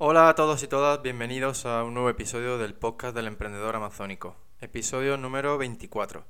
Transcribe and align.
Hola 0.00 0.28
a 0.28 0.36
todos 0.36 0.62
y 0.62 0.68
todas, 0.68 1.02
bienvenidos 1.02 1.66
a 1.66 1.82
un 1.82 1.94
nuevo 1.94 2.08
episodio 2.08 2.56
del 2.56 2.72
podcast 2.72 3.16
del 3.16 3.26
emprendedor 3.26 3.74
amazónico, 3.74 4.36
episodio 4.60 5.16
número 5.16 5.58
24. 5.58 6.24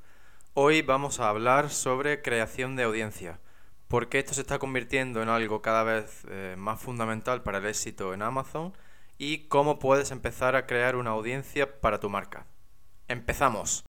Hoy 0.54 0.80
vamos 0.80 1.21
a 1.21 1.29
hablar 1.29 1.68
sobre 1.68 2.23
creación 2.23 2.76
de 2.76 2.84
audiencia, 2.84 3.41
porque 3.86 4.20
esto 4.20 4.33
se 4.33 4.41
está 4.41 4.58
convirtiendo 4.58 5.20
en 5.20 5.28
algo 5.28 5.60
cada 5.60 5.83
vez 5.83 6.25
eh, 6.31 6.54
más 6.57 6.81
fundamental 6.81 7.42
para 7.42 7.58
el 7.58 7.67
éxito 7.67 8.14
en 8.14 8.23
Amazon 8.23 8.73
y 9.18 9.48
cómo 9.48 9.79
puedes 9.79 10.12
empezar 10.12 10.57
a 10.57 10.64
crear 10.64 10.96
una 10.96 11.11
audiencia 11.11 11.79
para 11.82 12.00
tu 12.00 12.09
marca. 12.09 12.46
¡Empezamos! 13.07 13.85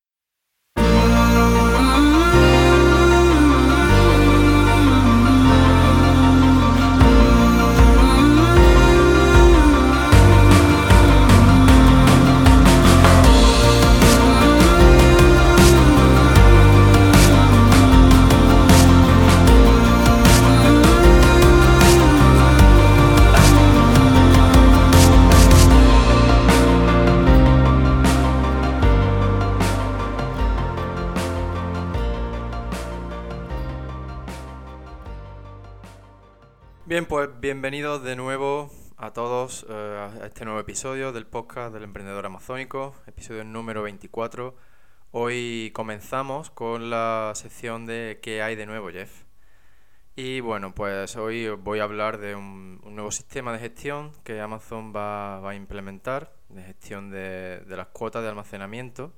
Bien, 36.99 37.07
pues 37.07 37.29
bienvenidos 37.39 38.03
de 38.03 38.17
nuevo 38.17 38.69
a 38.97 39.13
todos 39.13 39.65
eh, 39.69 39.73
a 39.73 40.25
este 40.25 40.43
nuevo 40.43 40.59
episodio 40.59 41.13
del 41.13 41.25
podcast 41.25 41.73
del 41.73 41.83
emprendedor 41.83 42.25
amazónico, 42.25 42.93
episodio 43.07 43.45
número 43.45 43.83
24. 43.83 44.53
Hoy 45.11 45.71
comenzamos 45.73 46.49
con 46.49 46.89
la 46.89 47.31
sección 47.35 47.85
de 47.85 48.19
¿Qué 48.21 48.41
hay 48.41 48.57
de 48.57 48.65
nuevo, 48.65 48.89
Jeff? 48.89 49.23
Y 50.17 50.41
bueno, 50.41 50.75
pues 50.75 51.15
hoy 51.15 51.47
voy 51.47 51.79
a 51.79 51.83
hablar 51.83 52.17
de 52.17 52.35
un, 52.35 52.81
nuevo 52.83 53.11
sistema 53.11 53.53
de 53.53 53.59
gestión 53.59 54.11
que 54.25 54.41
Amazon 54.41 54.93
va, 54.93 55.49
a 55.49 55.55
implementar, 55.55 56.35
de 56.49 56.63
gestión 56.63 57.11
de, 57.11 57.63
las 57.65 57.87
cuotas 57.87 58.23
de 58.23 58.27
almacenamiento. 58.27 59.13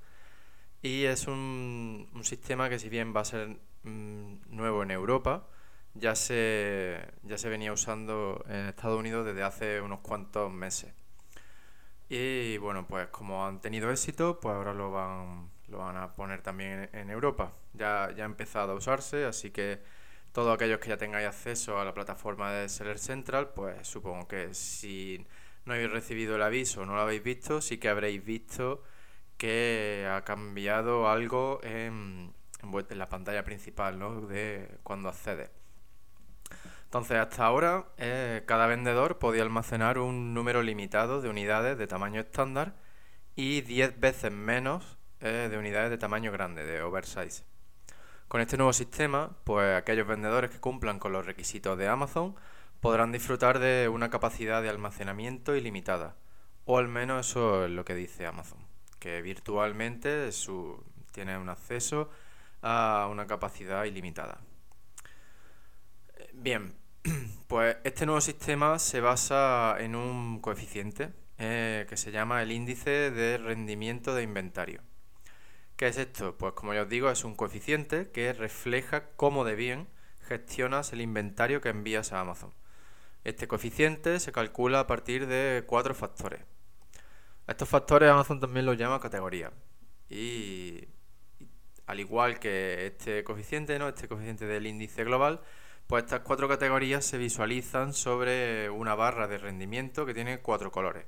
Y 0.84 1.06
es 1.06 1.26
un, 1.26 2.12
sistema 2.22 2.70
que 2.70 2.78
si 2.78 2.90
bien 2.90 3.12
va 3.16 3.22
a 3.22 3.26
ser 3.26 3.58
mm, 3.82 4.56
nuevo 4.56 4.84
en 4.84 4.92
Europa, 4.92 5.48
ya 5.94 6.16
se, 6.16 7.00
ya 7.24 7.38
se 7.38 7.50
venía 7.50 7.74
usando 7.74 8.44
en 8.48 8.68
Estados 8.68 9.00
Unidos 9.00 9.26
desde 9.26 9.44
hace 9.44 9.82
unos 9.82 10.00
cuantos 10.02 10.52
meses. 10.52 10.94
Y 12.10 12.58
bueno, 12.58 12.86
pues 12.88 13.08
como 13.08 13.46
han 13.48 13.62
tenido 13.62 13.90
éxito, 13.92 14.40
pues 14.40 14.54
ahora 14.56 14.74
lo 14.74 14.92
van, 14.92 15.50
lo 15.70 15.80
van 15.80 15.98
a 15.98 16.14
poner 16.14 16.42
también 16.42 16.90
en 16.94 17.10
Europa. 17.10 17.54
Ya, 17.74 18.12
ya 18.16 18.24
ha 18.24 18.26
empezado 18.26 18.74
a 18.74 18.76
usarse, 18.76 19.26
así 19.26 19.52
que 19.52 19.80
todos 20.34 20.54
aquellos 20.54 20.80
que 20.80 20.90
ya 20.90 20.98
tengáis 20.98 21.28
acceso 21.28 21.80
a 21.80 21.86
la 21.86 21.94
plataforma 21.94 22.52
de 22.52 22.70
Seller 22.70 23.00
Central, 23.00 23.50
pues 23.56 23.88
supongo 23.88 24.28
que 24.28 24.54
si 24.54 25.26
no 25.66 25.74
habéis 25.74 25.92
recibido 25.92 26.36
el 26.36 26.42
aviso 26.44 26.82
o 26.82 26.86
no 26.86 26.96
lo 26.96 27.02
habéis 27.02 27.24
visto, 27.24 27.62
sí 27.62 27.78
que 27.78 27.90
habréis 27.90 28.24
visto 28.24 28.84
que 29.38 30.08
ha 30.12 30.24
cambiado 30.24 31.10
algo 31.10 31.60
en, 31.64 32.34
en 32.62 32.98
la 33.00 33.10
pantalla 33.10 33.44
principal, 33.44 34.00
¿no? 34.00 34.22
De 34.22 34.80
cuando 34.84 35.10
accedes. 35.10 35.61
Entonces, 36.92 37.20
hasta 37.20 37.46
ahora, 37.46 37.86
eh, 37.96 38.44
cada 38.46 38.68
vendedor 38.68 39.18
podía 39.18 39.44
almacenar 39.44 39.98
un 39.98 40.34
número 40.34 40.62
limitado 40.62 41.22
de 41.22 41.30
unidades 41.30 41.78
de 41.78 41.88
tamaño 41.88 42.20
estándar 42.20 42.76
y 43.34 43.62
10 43.62 43.98
veces 44.02 44.30
menos 44.30 44.98
eh, 45.22 45.48
de 45.50 45.58
unidades 45.58 45.90
de 45.90 45.98
tamaño 45.98 46.34
grande, 46.34 46.66
de 46.66 46.82
oversize. 46.82 47.46
Con 48.28 48.42
este 48.42 48.58
nuevo 48.58 48.74
sistema, 48.74 49.38
pues 49.46 49.74
aquellos 49.78 50.06
vendedores 50.06 50.52
que 50.52 50.60
cumplan 50.60 51.00
con 51.00 51.14
los 51.14 51.26
requisitos 51.26 51.78
de 51.78 51.88
Amazon 51.88 52.36
podrán 52.82 53.14
disfrutar 53.14 53.60
de 53.60 53.88
una 53.88 54.10
capacidad 54.10 54.62
de 54.62 54.68
almacenamiento 54.68 55.56
ilimitada, 55.56 56.18
o 56.66 56.78
al 56.78 56.90
menos 56.90 57.30
eso 57.30 57.64
es 57.68 57.72
lo 57.72 57.86
que 57.86 57.96
dice 57.96 58.28
Amazon, 58.28 58.60
que 59.00 59.22
virtualmente 59.22 60.30
su, 60.34 60.84
tiene 61.14 61.38
un 61.38 61.48
acceso 61.48 62.10
a 62.62 63.08
una 63.10 63.28
capacidad 63.28 63.86
ilimitada. 63.86 64.42
Bien, 66.34 66.81
pues 67.48 67.78
este 67.84 68.06
nuevo 68.06 68.22
sistema 68.22 68.78
se 68.78 69.02
basa 69.02 69.76
en 69.80 69.96
un 69.96 70.40
coeficiente 70.40 71.10
eh, 71.38 71.86
que 71.90 71.98
se 71.98 72.12
llama 72.12 72.42
el 72.44 72.52
índice 72.52 73.12
de 73.12 73.38
rendimiento 73.38 74.14
de 74.14 74.24
inventario. 74.24 74.82
¿Qué 75.76 75.88
es 75.88 75.98
esto? 75.98 76.38
Pues 76.38 76.54
como 76.54 76.74
ya 76.74 76.84
os 76.84 76.90
digo, 76.90 77.10
es 77.10 77.24
un 77.24 77.36
coeficiente 77.36 78.12
que 78.12 78.34
refleja 78.34 79.08
cómo 79.16 79.44
de 79.46 79.56
bien 79.56 79.88
gestionas 80.28 80.94
el 80.94 81.02
inventario 81.02 81.60
que 81.60 81.70
envías 81.70 82.14
a 82.14 82.20
Amazon. 82.20 82.54
Este 83.24 83.48
coeficiente 83.48 84.20
se 84.20 84.32
calcula 84.32 84.82
a 84.82 84.88
partir 84.88 85.28
de 85.28 85.64
cuatro 85.66 85.96
factores. 85.96 86.42
estos 87.48 87.68
factores 87.68 88.10
Amazon 88.10 88.40
también 88.40 88.66
los 88.66 88.78
llama 88.78 89.00
categoría. 89.00 89.52
Y, 90.10 90.88
y 91.40 91.50
al 91.88 92.00
igual 92.00 92.40
que 92.40 92.88
este 92.88 93.24
coeficiente, 93.24 93.80
¿no? 93.80 93.90
este 93.90 94.08
coeficiente 94.08 94.46
del 94.46 94.68
índice 94.68 95.04
global, 95.04 95.42
pues 95.92 96.06
estas 96.06 96.22
cuatro 96.22 96.48
categorías 96.48 97.04
se 97.04 97.18
visualizan 97.18 97.92
sobre 97.94 98.70
una 98.70 98.96
barra 98.96 99.28
de 99.28 99.38
rendimiento 99.38 100.06
que 100.06 100.14
tiene 100.14 100.40
cuatro 100.40 100.72
colores, 100.72 101.06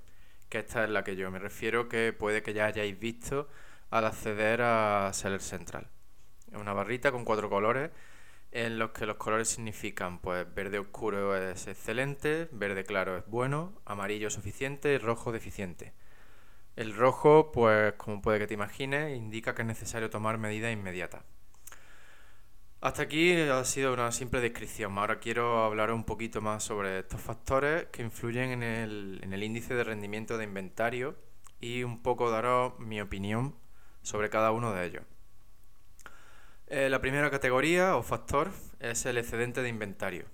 que 0.49 0.59
esta 0.59 0.83
es 0.83 0.89
la 0.89 1.05
que 1.05 1.15
yo 1.15 1.31
me 1.31 1.39
refiero 1.39 1.87
que 1.87 2.11
puede 2.11 2.43
que 2.43 2.53
ya 2.53 2.65
hayáis 2.65 2.99
visto 2.99 3.47
al 3.91 4.03
acceder 4.03 4.61
a 4.61 5.09
Seller 5.13 5.41
Central. 5.41 5.87
Es 6.51 6.57
una 6.57 6.73
barrita 6.73 7.13
con 7.13 7.23
cuatro 7.23 7.49
colores 7.49 7.91
en 8.51 8.77
los 8.77 8.91
que 8.91 9.05
los 9.05 9.15
colores 9.15 9.47
significan 9.47 10.19
pues 10.19 10.53
verde 10.53 10.79
oscuro 10.79 11.37
es 11.37 11.65
excelente, 11.65 12.49
verde 12.51 12.83
claro 12.83 13.15
es 13.15 13.25
bueno, 13.25 13.81
amarillo 13.85 14.29
suficiente 14.29 14.99
rojo 14.99 15.31
deficiente. 15.31 15.93
El 16.75 16.93
rojo, 16.93 17.53
pues 17.53 17.93
como 17.93 18.21
puede 18.21 18.37
que 18.37 18.47
te 18.47 18.55
imagines, 18.55 19.15
indica 19.15 19.55
que 19.55 19.61
es 19.61 19.67
necesario 19.69 20.09
tomar 20.09 20.37
medidas 20.39 20.73
inmediatas. 20.73 21.23
Hasta 22.83 23.03
aquí 23.03 23.31
ha 23.33 23.63
sido 23.63 23.93
una 23.93 24.11
simple 24.11 24.41
descripción. 24.41 24.97
Ahora 24.97 25.17
quiero 25.17 25.63
hablar 25.63 25.89
un 25.89 26.03
poquito 26.03 26.41
más 26.41 26.65
sobre 26.65 26.99
estos 26.99 27.21
factores 27.21 27.85
que 27.93 28.01
influyen 28.01 28.61
en 28.61 28.61
el, 28.61 29.41
índice 29.41 29.73
de 29.73 29.85
rendimiento 29.85 30.37
de 30.37 30.43
inventario 30.43 31.15
y 31.61 31.83
un 31.83 32.03
poco 32.03 32.29
daros 32.29 32.77
mi 32.79 32.99
opinión 32.99 33.55
sobre 34.01 34.29
cada 34.29 34.51
uno 34.51 34.73
de 34.73 34.85
ellos. 34.85 35.03
Eh, 36.67 36.89
la 36.89 36.99
primera 36.99 37.31
categoría 37.31 37.95
o 37.95 38.03
factor 38.03 38.51
es 38.81 39.05
el 39.05 39.17
excedente 39.17 39.61
de 39.61 39.69
inventario. 39.69 40.25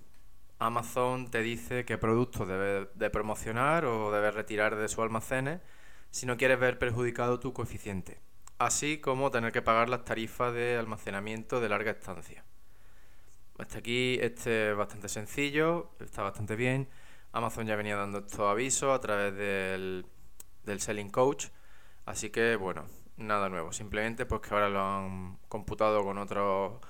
Amazon 0.58 1.30
te 1.30 1.42
dice 1.42 1.84
qué 1.84 1.98
productos 1.98 2.48
debes 2.48 2.88
de 2.96 3.10
promocionar 3.10 3.84
o 3.84 4.10
debes 4.10 4.34
retirar 4.34 4.74
de 4.74 4.88
sus 4.88 4.98
almacenes 4.98 5.60
si 6.10 6.26
no 6.26 6.36
quieres 6.36 6.58
ver 6.58 6.80
perjudicado 6.80 7.38
tu 7.38 7.52
coeficiente 7.52 8.18
así 8.60 8.98
como 8.98 9.30
tener 9.30 9.52
que 9.52 9.62
pagar 9.62 9.88
las 9.88 10.04
tarifas 10.04 10.52
de 10.52 10.76
almacenamiento 10.76 11.60
de 11.60 11.68
larga 11.70 11.92
estancia. 11.92 12.44
Hasta 13.58 13.78
aquí 13.78 14.18
este 14.20 14.70
es 14.70 14.76
bastante 14.76 15.08
sencillo, 15.08 15.92
está 15.98 16.22
bastante 16.22 16.56
bien. 16.56 16.86
Amazon 17.32 17.66
ya 17.66 17.74
venía 17.74 17.96
dando 17.96 18.18
estos 18.18 18.40
avisos 18.40 18.94
a 18.94 19.00
través 19.00 19.34
del, 19.34 20.04
Selling 20.78 21.08
Coach, 21.08 21.46
así 22.04 22.28
que 22.28 22.56
bueno, 22.56 22.84
nada 23.16 23.48
nuevo, 23.48 23.72
simplemente 23.72 24.26
pues 24.26 24.42
que 24.42 24.52
ahora 24.54 24.68
lo 24.68 24.84
han 24.84 25.38
computado 25.48 26.04
con 26.04 26.18
otros 26.18 26.80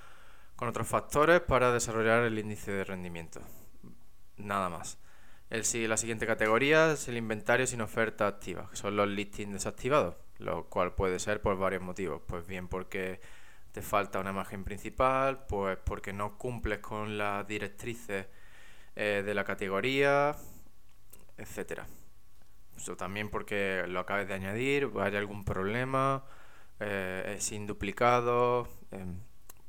con 0.56 0.68
otros 0.68 0.88
factores 0.88 1.40
para 1.40 1.72
desarrollar 1.72 2.24
el 2.24 2.38
índice 2.38 2.72
de 2.72 2.84
rendimiento. 2.84 3.40
Nada 4.36 4.68
más. 4.68 4.98
El, 5.50 5.62
la 5.88 5.96
siguiente 5.96 6.26
categoría 6.26 6.92
es 6.92 7.08
el 7.08 7.16
inventario 7.16 7.66
sin 7.66 7.80
oferta 7.80 8.26
activa, 8.26 8.68
que 8.70 8.76
son 8.76 8.96
los 8.96 9.08
listings 9.08 9.52
desactivados 9.52 10.16
lo 10.40 10.64
cual 10.68 10.94
puede 10.94 11.18
ser 11.18 11.40
por 11.42 11.58
varios 11.58 11.82
motivos. 11.82 12.22
Pues 12.26 12.46
bien 12.46 12.68
porque 12.68 13.20
te 13.72 13.82
falta 13.82 14.20
una 14.20 14.30
imagen 14.30 14.64
principal, 14.64 15.46
pues 15.46 15.78
porque 15.84 16.12
no 16.12 16.38
cumples 16.38 16.80
con 16.80 17.18
las 17.18 17.46
directrices 17.46 18.26
eh, 18.96 19.22
de 19.24 19.34
la 19.34 19.44
categoría, 19.44 20.36
etcétera. 21.38 21.86
Eso 22.76 22.96
también 22.96 23.30
porque 23.30 23.84
lo 23.88 24.00
acabes 24.00 24.28
de 24.28 24.34
añadir, 24.34 24.90
hay 25.00 25.16
algún 25.16 25.44
problema, 25.44 26.24
eh, 26.80 27.34
es 27.36 27.44
sin 27.44 27.66
duplicado, 27.66 28.68
em, 28.90 29.20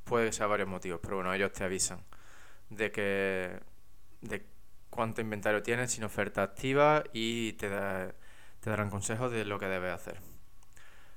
puede 0.05 0.31
ser 0.31 0.47
varios 0.47 0.69
motivos, 0.69 0.99
pero 1.03 1.17
bueno, 1.17 1.33
ellos 1.33 1.51
te 1.53 1.63
avisan 1.63 2.03
de 2.69 2.91
que 2.91 3.59
de 4.21 4.45
cuánto 4.89 5.21
inventario 5.21 5.63
tienes 5.63 5.91
sin 5.91 6.03
oferta 6.03 6.43
activa 6.43 7.03
y 7.13 7.53
te, 7.53 7.69
te 8.61 8.69
darán 8.69 8.89
consejos 8.89 9.31
de 9.31 9.45
lo 9.45 9.59
que 9.59 9.67
debes 9.67 9.93
hacer. 9.93 10.30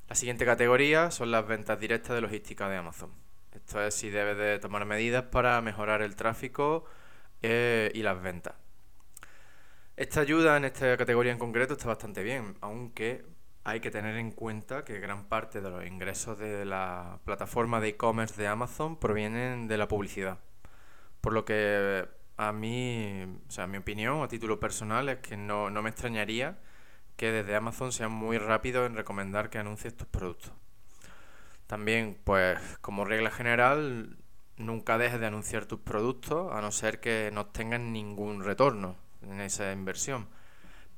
La 0.09 0.15
siguiente 0.15 0.45
categoría 0.45 1.11
son 1.11 1.31
las 1.31 1.47
ventas 1.47 1.81
directas 1.81 2.15
de 2.15 2.21
logística 2.21 2.69
de 2.69 2.77
Amazon. 2.77 3.11
Esto 3.53 3.83
es 3.83 3.95
si 3.95 4.11
debes 4.11 4.37
de 4.37 4.59
tomar 4.59 4.85
medidas 4.85 5.25
para 5.25 5.61
mejorar 5.63 6.03
el 6.03 6.15
tráfico 6.15 6.85
eh, 7.41 7.91
y 7.95 8.03
las 8.03 8.21
ventas. 8.21 8.55
Esta 9.97 10.21
ayuda 10.21 10.57
en 10.57 10.67
esta 10.67 10.97
categoría 10.97 11.33
en 11.33 11.39
concreto 11.39 11.75
está 11.75 11.87
bastante 11.87 12.23
bien, 12.23 12.57
aunque 12.61 13.25
hay 13.65 13.81
que 13.81 13.91
tener 13.91 14.17
en 14.17 14.33
cuenta 14.33 14.85
que 14.85 15.01
gran 15.01 15.25
parte 15.25 15.63
de 15.63 15.71
los 15.71 15.87
ingresos 15.87 16.39
de 16.39 16.67
la 16.67 17.21
plataforma 17.25 17.81
de 17.81 17.89
e-commerce 17.89 18.41
de 18.41 18.49
Amazon 18.49 18.99
provienen 18.99 19.69
de 19.69 19.79
la 19.79 19.89
publicidad. 19.89 20.39
Por 21.23 21.33
lo 21.33 21.47
que 21.47 22.07
a 22.37 22.53
mí, 22.53 23.39
o 23.49 23.51
sea, 23.51 23.67
mi 23.67 23.79
opinión 23.79 24.23
a 24.23 24.29
título 24.29 24.61
personal 24.61 25.09
es 25.09 25.19
que 25.21 25.37
no, 25.39 25.71
no 25.71 25.81
me 25.81 25.91
extrañaría 25.91 26.59
que 27.17 27.31
desde 27.31 27.57
Amazon 27.57 27.93
sean 27.93 28.13
muy 28.13 28.39
rápidos 28.39 28.87
en 28.87 28.97
recomendar 28.97 29.51
que 29.51 29.59
anuncies 29.59 29.97
tus 29.97 30.09
productos. 30.09 30.53
También, 31.67 32.19
pues 32.25 32.59
como 32.81 33.05
regla 33.05 33.31
general, 33.31 34.19
nunca 34.57 34.99
dejes 34.99 35.21
de 35.21 35.27
anunciar 35.27 35.67
tus 35.67 35.81
productos 35.81 36.53
a 36.53 36.61
no 36.61 36.71
ser 36.73 37.01
que 37.01 37.31
no 37.33 37.47
tengan 37.47 37.93
ningún 37.93 38.45
retorno 38.45 38.97
en 39.23 39.41
esa 39.41 39.73
inversión. 39.73 40.29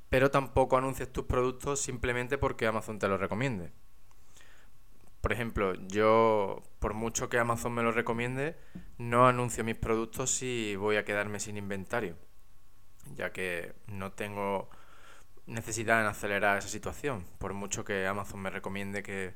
Pero 0.08 0.30
tampoco 0.30 0.76
anuncies 0.76 1.12
tus 1.12 1.24
productos 1.24 1.80
simplemente 1.80 2.38
porque 2.38 2.66
Amazon 2.66 2.98
te 2.98 3.08
lo 3.08 3.16
recomiende. 3.19 3.72
Por 5.20 5.32
ejemplo, 5.32 5.74
yo, 5.88 6.62
por 6.78 6.94
mucho 6.94 7.28
que 7.28 7.38
Amazon 7.38 7.72
me 7.74 7.82
lo 7.82 7.90
recomiende, 7.90 8.56
no 8.98 9.26
anuncio 9.26 9.64
mis 9.64 9.76
productos 9.76 10.30
si 10.30 10.76
voy 10.76 10.96
a 10.96 11.04
quedarme 11.04 11.40
sin 11.40 11.56
inventario, 11.56 12.16
ya 13.16 13.32
que 13.32 13.74
no 13.88 14.12
tengo 14.12 14.70
necesidad 15.46 16.00
en 16.00 16.06
acelerar 16.06 16.58
esa 16.58 16.69
situación, 16.69 17.25
por 17.38 17.54
mucho 17.54 17.84
que 17.84 18.06
Amazon 18.06 18.40
me 18.40 18.50
recomiende 18.50 19.02
que, 19.02 19.34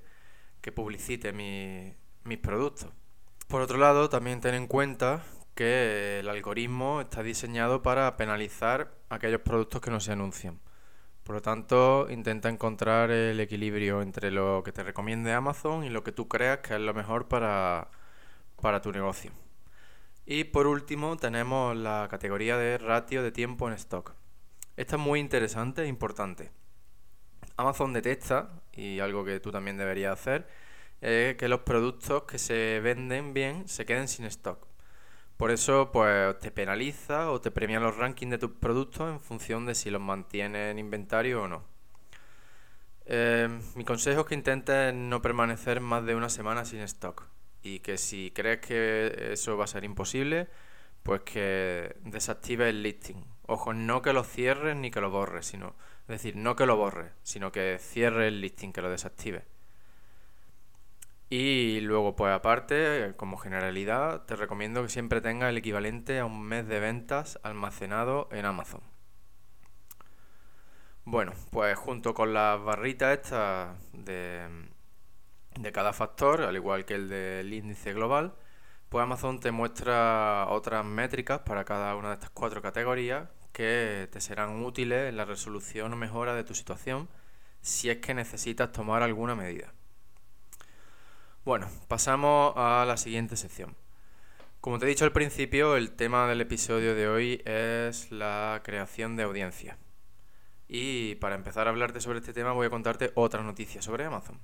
publicite 0.74 1.32
mis 1.32 2.38
productos. 2.38 2.90
Por 3.48 3.62
otro 3.62 3.78
lado, 3.78 4.08
también 4.08 4.40
ten 4.40 4.54
en 4.54 4.66
cuenta 4.66 5.22
que 5.54 6.20
el 6.20 6.28
algoritmo 6.28 7.00
está 7.00 7.22
diseñado 7.22 7.82
para 7.82 8.16
penalizar 8.16 8.94
aquellos 9.08 9.40
productos 9.40 9.80
que 9.80 9.90
no 9.90 10.00
se 10.00 10.12
anuncian. 10.12 10.60
Por 11.24 11.34
lo 11.36 11.42
tanto, 11.42 12.08
intenta 12.10 12.48
encontrar 12.48 13.10
el 13.10 13.38
equilibrio 13.40 14.02
entre 14.02 14.30
lo 14.30 14.62
que 14.64 14.72
te 14.72 14.82
recomiende 14.82 15.32
Amazon 15.32 15.84
y 15.84 15.90
lo 15.90 16.02
que 16.02 16.12
tú 16.12 16.28
creas 16.28 16.58
que 16.58 16.74
es 16.74 16.80
lo 16.80 16.94
mejor 16.94 17.28
para, 17.28 17.88
para 18.60 18.80
tu 18.80 18.92
negocio. 18.92 19.32
Y 20.26 20.44
por 20.44 20.66
último, 20.66 21.16
tenemos 21.16 21.76
la 21.76 22.08
categoría 22.10 22.56
de 22.56 22.78
ratio 22.78 23.22
de 23.22 23.32
tiempo 23.32 23.68
en 23.68 23.74
stock. 23.74 24.14
Esta 24.80 24.96
es 24.96 25.02
muy 25.02 25.20
interesante 25.20 25.82
e 25.82 25.88
importante. 25.88 26.50
Amazon 27.58 27.92
detecta, 27.92 28.62
y 28.72 28.98
algo 29.00 29.26
que 29.26 29.38
tú 29.38 29.52
también 29.52 29.76
deberías 29.76 30.18
hacer, 30.18 30.48
es 31.02 31.36
que 31.36 31.48
los 31.48 31.60
productos 31.60 32.22
que 32.22 32.38
se 32.38 32.80
venden 32.80 33.34
bien 33.34 33.68
se 33.68 33.84
queden 33.84 34.08
sin 34.08 34.24
stock. 34.24 34.66
Por 35.36 35.50
eso, 35.50 35.90
pues 35.92 36.38
te 36.38 36.50
penaliza 36.50 37.30
o 37.30 37.42
te 37.42 37.50
premia 37.50 37.78
los 37.78 37.98
rankings 37.98 38.30
de 38.30 38.38
tus 38.38 38.52
productos 38.52 39.10
en 39.10 39.20
función 39.20 39.66
de 39.66 39.74
si 39.74 39.90
los 39.90 40.00
mantienes 40.00 40.70
en 40.70 40.78
inventario 40.78 41.42
o 41.42 41.48
no. 41.48 41.62
Eh, 43.04 43.50
mi 43.74 43.84
consejo 43.84 44.22
es 44.22 44.26
que 44.28 44.34
intentes 44.34 44.94
no 44.94 45.20
permanecer 45.20 45.82
más 45.82 46.06
de 46.06 46.14
una 46.14 46.30
semana 46.30 46.64
sin 46.64 46.80
stock 46.80 47.26
y 47.62 47.80
que 47.80 47.98
si 47.98 48.30
crees 48.30 48.60
que 48.60 49.32
eso 49.32 49.58
va 49.58 49.64
a 49.64 49.66
ser 49.66 49.84
imposible, 49.84 50.48
pues 51.02 51.20
que 51.20 51.96
desactive 52.02 52.70
el 52.70 52.82
listing. 52.82 53.22
Ojo, 53.52 53.74
no 53.74 54.00
que 54.00 54.12
lo 54.12 54.22
cierres 54.22 54.76
ni 54.76 54.92
que 54.92 55.00
lo 55.00 55.10
borres, 55.10 55.44
sino, 55.44 55.74
es 56.02 56.06
decir, 56.06 56.36
no 56.36 56.54
que 56.54 56.66
lo 56.66 56.76
borres, 56.76 57.10
sino 57.24 57.50
que 57.50 57.78
cierre 57.80 58.28
el 58.28 58.40
listing, 58.40 58.72
que 58.72 58.80
lo 58.80 58.88
desactive. 58.88 59.44
Y 61.30 61.80
luego, 61.80 62.14
pues 62.14 62.32
aparte, 62.32 63.14
como 63.16 63.38
generalidad, 63.38 64.24
te 64.24 64.36
recomiendo 64.36 64.84
que 64.84 64.88
siempre 64.88 65.20
tengas 65.20 65.50
el 65.50 65.56
equivalente 65.56 66.20
a 66.20 66.26
un 66.26 66.40
mes 66.44 66.68
de 66.68 66.78
ventas 66.78 67.40
almacenado 67.42 68.28
en 68.30 68.46
Amazon. 68.46 68.82
Bueno, 71.04 71.32
pues 71.50 71.76
junto 71.76 72.14
con 72.14 72.32
las 72.32 72.62
barritas 72.62 73.18
estas 73.18 73.76
de, 73.92 74.46
de 75.58 75.72
cada 75.72 75.92
factor, 75.92 76.42
al 76.42 76.54
igual 76.54 76.84
que 76.84 76.94
el 76.94 77.08
del 77.08 77.52
índice 77.52 77.94
global, 77.94 78.32
pues 78.88 79.02
Amazon 79.02 79.40
te 79.40 79.50
muestra 79.50 80.46
otras 80.50 80.84
métricas 80.84 81.40
para 81.40 81.64
cada 81.64 81.96
una 81.96 82.10
de 82.10 82.14
estas 82.14 82.30
cuatro 82.30 82.62
categorías 82.62 83.28
que 83.52 84.08
te 84.12 84.20
serán 84.20 84.62
útiles 84.64 85.08
en 85.08 85.16
la 85.16 85.24
resolución 85.24 85.92
o 85.92 85.96
mejora 85.96 86.34
de 86.34 86.44
tu 86.44 86.54
situación 86.54 87.08
si 87.60 87.90
es 87.90 87.98
que 87.98 88.14
necesitas 88.14 88.72
tomar 88.72 89.02
alguna 89.02 89.34
medida. 89.34 89.72
Bueno, 91.44 91.68
pasamos 91.88 92.52
a 92.56 92.84
la 92.86 92.96
siguiente 92.96 93.36
sección. 93.36 93.76
Como 94.60 94.78
te 94.78 94.84
he 94.84 94.88
dicho 94.88 95.06
al 95.06 95.12
principio, 95.12 95.76
el 95.76 95.92
tema 95.92 96.26
del 96.26 96.42
episodio 96.42 96.94
de 96.94 97.08
hoy 97.08 97.42
es 97.46 98.12
la 98.12 98.60
creación 98.62 99.16
de 99.16 99.22
audiencia. 99.22 99.78
Y 100.68 101.14
para 101.16 101.34
empezar 101.34 101.66
a 101.66 101.70
hablarte 101.70 102.00
sobre 102.00 102.18
este 102.18 102.32
tema 102.32 102.52
voy 102.52 102.66
a 102.66 102.70
contarte 102.70 103.10
otra 103.14 103.42
noticia 103.42 103.82
sobre 103.82 104.04
Amazon. 104.04 104.38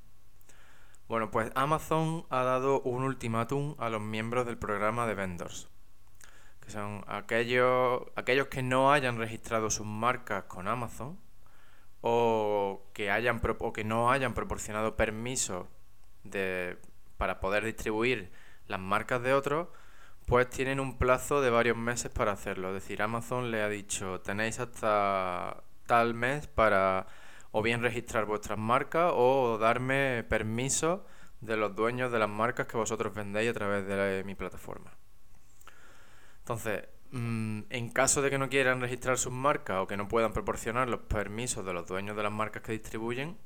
Bueno, 1.07 1.31
pues 1.31 1.53
Amazon 1.55 2.27
ha 2.31 2.43
dado 2.43 2.81
un 2.81 3.05
ultimátum 3.05 3.77
a 3.79 3.91
los 3.91 4.01
miembros 4.01 4.47
del 4.47 4.59
programa 4.59 5.07
de 5.07 5.15
vendors, 5.15 5.69
que 6.67 6.73
son 6.73 7.05
aquellos, 7.07 8.03
aquellos 8.17 8.49
que 8.49 8.63
no 8.63 8.93
hayan 8.93 9.19
registrado 9.19 9.71
sus 9.71 9.87
marcas 9.87 10.45
con 10.45 10.69
Amazon 10.69 11.19
o 12.01 12.83
que, 12.93 13.11
hayan, 13.11 13.41
o 13.59 13.73
que 13.73 13.85
no 13.85 14.11
hayan 14.11 14.35
proporcionado 14.35 14.97
permiso 14.97 15.69
de, 16.25 16.77
para 17.17 17.41
poder 17.41 17.65
distribuir 17.65 18.31
las 18.69 18.81
marcas 18.81 19.23
de 19.23 19.33
otros, 19.33 19.69
pues 20.27 20.51
tienen 20.51 20.81
un 20.81 20.99
plazo 20.99 21.41
de 21.41 21.51
varios 21.51 21.77
meses 21.77 22.11
para 22.11 22.33
hacerlo. 22.33 22.69
Es 22.69 22.75
decir, 22.83 23.01
Amazon 23.01 23.51
le 23.51 23.63
ha 23.63 23.69
dicho, 23.69 24.21
tenéis 24.21 24.61
hasta 24.61 25.63
tal 25.87 26.15
mes 26.15 26.47
para 26.49 27.07
o 27.53 27.63
bien 27.63 27.81
registrar 27.81 28.27
vuestras 28.27 28.59
marcas 28.59 29.13
o 29.15 29.57
darme 29.59 30.25
permiso 30.29 31.07
de 31.41 31.57
los 31.57 31.75
dueños 31.75 32.13
de 32.13 32.19
las 32.19 32.29
marcas 32.29 32.67
que 32.67 32.77
vosotros 32.77 33.15
vendéis 33.15 33.51
a 33.51 33.55
través 33.55 33.87
de, 33.87 34.25
mi 34.25 34.35
plataforma. 34.35 34.93
Entonces, 36.47 36.85
mm, 37.11 37.63
en 37.71 37.89
caso 37.91 38.23
de 38.23 38.31
que 38.31 38.39
no 38.39 38.49
quieran 38.49 38.81
registrar 38.81 39.19
sus 39.19 39.33
marcas 39.33 39.79
o 39.79 39.89
que 39.89 39.97
no 39.97 40.07
puedan 40.07 40.33
proporcionar 40.33 40.89
los 40.89 41.01
permisos 41.01 41.67
de 41.67 41.73
los 41.73 41.89
dueños 41.89 42.17
de 42.17 42.23
las 42.23 42.31
marcas 42.31 42.63
que 42.63 42.71
distribuyen, 42.71 43.37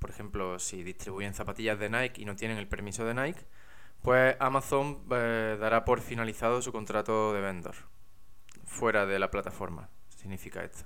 por 0.00 0.10
ejemplo, 0.10 0.58
si 0.58 0.82
distribuyen 0.82 1.34
zapatillas 1.34 1.78
de 1.78 1.88
Nike 1.88 2.20
y 2.20 2.24
no 2.24 2.34
tienen 2.34 2.58
el 2.58 2.66
permiso 2.66 3.04
de 3.04 3.14
Nike, 3.14 3.46
pues 4.02 4.34
Amazon 4.40 5.04
eh, 5.12 5.56
dará 5.60 5.84
por 5.84 6.00
finalizado 6.00 6.60
su 6.60 6.72
contrato 6.72 7.32
de 7.32 7.42
vendor 7.42 7.76
fuera 8.64 9.06
de 9.06 9.20
la 9.20 9.30
plataforma. 9.30 9.88
Significa 10.16 10.64
esto. 10.64 10.84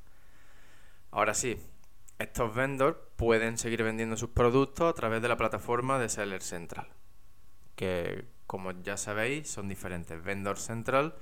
Ahora 1.10 1.32
sí, 1.32 1.58
estos 2.18 2.54
vendors 2.54 2.98
pueden 3.16 3.56
seguir 3.56 3.82
vendiendo 3.82 4.18
sus 4.18 4.28
productos 4.28 4.90
a 4.90 4.94
través 4.94 5.22
de 5.22 5.28
la 5.28 5.38
plataforma 5.38 5.98
de 5.98 6.10
Seller 6.10 6.42
Central, 6.42 6.88
que 7.76 8.26
como 8.46 8.72
ya 8.72 8.98
sabéis 8.98 9.48
son 9.50 9.70
diferentes. 9.70 10.22
Vendor 10.22 10.58
Central, 10.58 11.14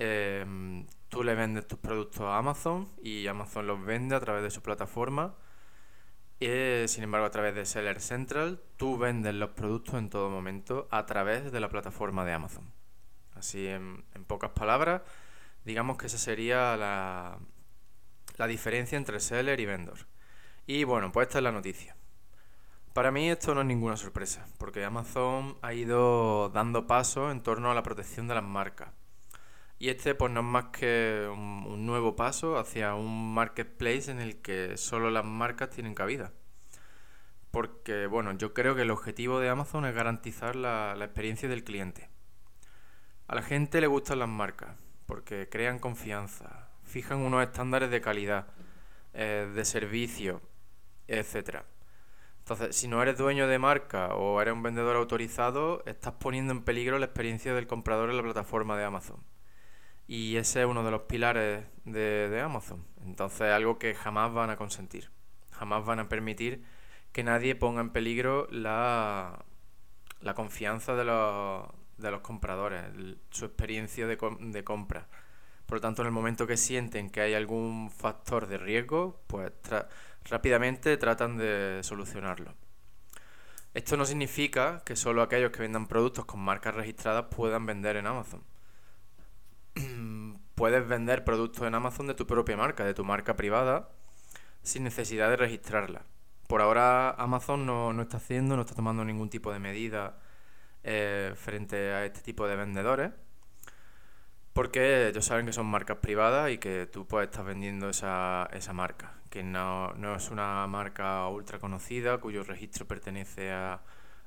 em, 0.00 0.86
tú 1.08 1.22
le 1.22 1.34
vendes 1.34 1.68
tus 1.68 1.78
productos 1.78 2.22
a 2.22 2.38
Amazon 2.38 2.88
y 3.02 3.26
Amazon 3.26 3.66
los 3.66 3.84
vende 3.84 4.16
a 4.16 4.20
través 4.20 4.42
de 4.42 4.50
su 4.50 4.62
plataforma. 4.62 5.34
Y, 6.40 6.88
sin 6.88 7.04
embargo, 7.04 7.26
a 7.26 7.30
través 7.30 7.54
de 7.54 7.66
Seller 7.66 8.00
Central, 8.00 8.62
tú 8.78 8.96
vendes 8.96 9.34
los 9.34 9.50
productos 9.50 9.96
en 9.96 10.08
todo 10.08 10.30
momento 10.30 10.88
a 10.90 11.04
través 11.04 11.52
de 11.52 11.60
la 11.60 11.68
plataforma 11.68 12.24
de 12.24 12.32
Amazon. 12.32 12.72
Así, 13.34 13.66
en, 13.68 14.04
pocas 14.26 14.50
palabras, 14.50 15.02
digamos 15.64 15.98
que 15.98 16.06
esa 16.06 16.18
sería 16.18 16.76
la, 16.78 17.38
la 18.38 18.46
diferencia 18.46 18.96
entre 18.96 19.20
seller 19.20 19.60
y 19.60 19.66
vendor. 19.66 19.98
Y 20.66 20.84
bueno, 20.84 21.12
pues 21.12 21.28
esta 21.28 21.38
es 21.38 21.44
la 21.44 21.52
noticia. 21.52 21.94
Para 22.94 23.10
mí 23.10 23.30
esto 23.30 23.54
no 23.54 23.60
es 23.60 23.66
ninguna 23.66 23.96
sorpresa, 23.96 24.46
porque 24.58 24.84
Amazon 24.84 25.58
ha 25.62 25.74
ido 25.74 26.48
dando 26.48 26.86
pasos 26.86 27.32
en 27.32 27.42
torno 27.42 27.70
a 27.70 27.74
la 27.74 27.82
protección 27.82 28.28
de 28.28 28.34
las 28.34 28.44
marcas. 28.44 28.88
Y 29.80 29.88
este 29.88 30.14
pues 30.14 30.30
no 30.30 30.40
es 30.40 30.46
más 30.46 30.66
que 30.66 31.26
un, 31.32 31.86
nuevo 31.86 32.14
paso 32.14 32.58
hacia 32.58 32.94
un 32.94 33.32
marketplace 33.32 34.10
en 34.10 34.20
el 34.20 34.42
que 34.42 34.76
solo 34.76 35.10
las 35.10 35.24
marcas 35.24 35.70
tienen 35.70 35.94
cabida. 35.94 36.34
Porque 37.50 38.06
bueno, 38.06 38.32
yo 38.36 38.52
creo 38.52 38.74
que 38.74 38.82
el 38.82 38.90
objetivo 38.90 39.40
de 39.40 39.48
Amazon 39.48 39.86
es 39.86 39.94
garantizar 39.94 40.54
la, 40.54 40.94
la 40.96 41.06
experiencia 41.06 41.48
del 41.48 41.64
cliente. 41.64 42.10
A 43.26 43.34
la 43.34 43.40
gente 43.40 43.80
le 43.80 43.86
gustan 43.86 44.18
las 44.18 44.28
marcas, 44.28 44.76
porque 45.06 45.48
crean 45.48 45.78
confianza, 45.78 46.68
fijan 46.84 47.20
unos 47.20 47.42
estándares 47.42 47.90
de 47.90 48.02
calidad, 48.02 48.48
eh, 49.14 49.50
de 49.54 49.64
servicio, 49.64 50.42
etcétera. 51.08 51.64
Entonces, 52.40 52.76
si 52.76 52.86
no 52.86 53.02
eres 53.02 53.16
dueño 53.16 53.48
de 53.48 53.58
marca 53.58 54.14
o 54.14 54.42
eres 54.42 54.52
un 54.52 54.62
vendedor 54.62 54.96
autorizado, 54.96 55.82
estás 55.86 56.12
poniendo 56.20 56.52
en 56.52 56.64
peligro 56.64 56.98
la 56.98 57.06
experiencia 57.06 57.54
del 57.54 57.66
comprador 57.66 58.10
en 58.10 58.18
la 58.18 58.22
plataforma 58.22 58.76
de 58.76 58.84
Amazon. 58.84 59.24
Y 60.10 60.38
ese 60.38 60.62
es 60.62 60.66
uno 60.66 60.82
de 60.82 60.90
los 60.90 61.02
pilares 61.02 61.64
de, 61.84 62.40
Amazon. 62.44 62.84
Entonces, 63.04 63.42
algo 63.42 63.78
que 63.78 63.94
jamás 63.94 64.32
van 64.32 64.50
a 64.50 64.56
consentir. 64.56 65.08
Jamás 65.52 65.84
van 65.84 66.00
a 66.00 66.08
permitir 66.08 66.64
que 67.12 67.22
nadie 67.22 67.54
ponga 67.54 67.80
en 67.80 67.90
peligro 67.90 68.48
la, 68.50 69.44
confianza 70.34 70.96
de 70.96 71.04
los, 71.04 72.20
compradores, 72.22 72.82
su 73.30 73.44
experiencia 73.44 74.08
de, 74.08 74.18
de 74.40 74.64
compra. 74.64 75.06
Por 75.66 75.76
lo 75.76 75.80
tanto, 75.80 76.02
en 76.02 76.06
el 76.06 76.12
momento 76.12 76.44
que 76.44 76.56
sienten 76.56 77.10
que 77.10 77.20
hay 77.20 77.34
algún 77.34 77.92
factor 77.92 78.48
de 78.48 78.58
riesgo, 78.58 79.22
pues 79.28 79.52
rápidamente 80.24 80.96
tratan 80.96 81.36
de 81.38 81.82
solucionarlo. 81.84 82.56
Esto 83.74 83.96
no 83.96 84.04
significa 84.04 84.82
que 84.84 84.96
solo 84.96 85.22
aquellos 85.22 85.52
que 85.52 85.62
vendan 85.62 85.86
productos 85.86 86.24
con 86.24 86.40
marcas 86.40 86.74
registradas 86.74 87.26
puedan 87.30 87.64
vender 87.64 87.94
en 87.94 88.08
Amazon. 88.08 88.49
Puedes 90.54 90.86
vender 90.86 91.24
productos 91.24 91.66
en 91.66 91.74
Amazon 91.74 92.06
de 92.06 92.14
tu 92.14 92.26
propia 92.26 92.56
marca, 92.56 92.84
de 92.84 92.94
tu 92.94 93.04
marca 93.04 93.36
privada, 93.36 93.90
sin 94.62 94.84
necesidad 94.84 95.30
de 95.30 95.36
registrarla. 95.36 96.04
Por 96.46 96.60
ahora 96.60 97.10
Amazon 97.10 97.64
no, 97.66 98.00
está 98.02 98.18
haciendo, 98.18 98.56
no 98.56 98.62
está 98.62 98.74
tomando 98.74 99.04
ningún 99.04 99.30
tipo 99.30 99.52
de 99.52 99.58
medida 99.60 100.18
eh, 100.82 101.32
frente 101.36 101.92
a 101.92 102.04
este 102.04 102.20
tipo 102.20 102.46
de 102.46 102.56
vendedores, 102.56 103.12
porque 104.52 105.08
ellos 105.08 105.24
saben 105.24 105.46
que 105.46 105.52
son 105.52 105.66
marcas 105.66 105.98
privadas 105.98 106.50
y 106.50 106.58
que 106.58 106.86
tú 106.86 107.06
puedes 107.06 107.30
estar 107.30 107.44
vendiendo 107.44 107.88
esa, 107.88 108.48
esa 108.52 108.72
marca 108.72 109.20
que 109.30 109.44
no, 109.44 109.94
es 110.16 110.30
una 110.30 110.66
marca 110.66 111.26
ultra 111.28 111.58
conocida 111.58 112.18
cuyo 112.18 112.42
registro 112.42 112.86
pertenece 112.86 113.52
a, 113.52 113.80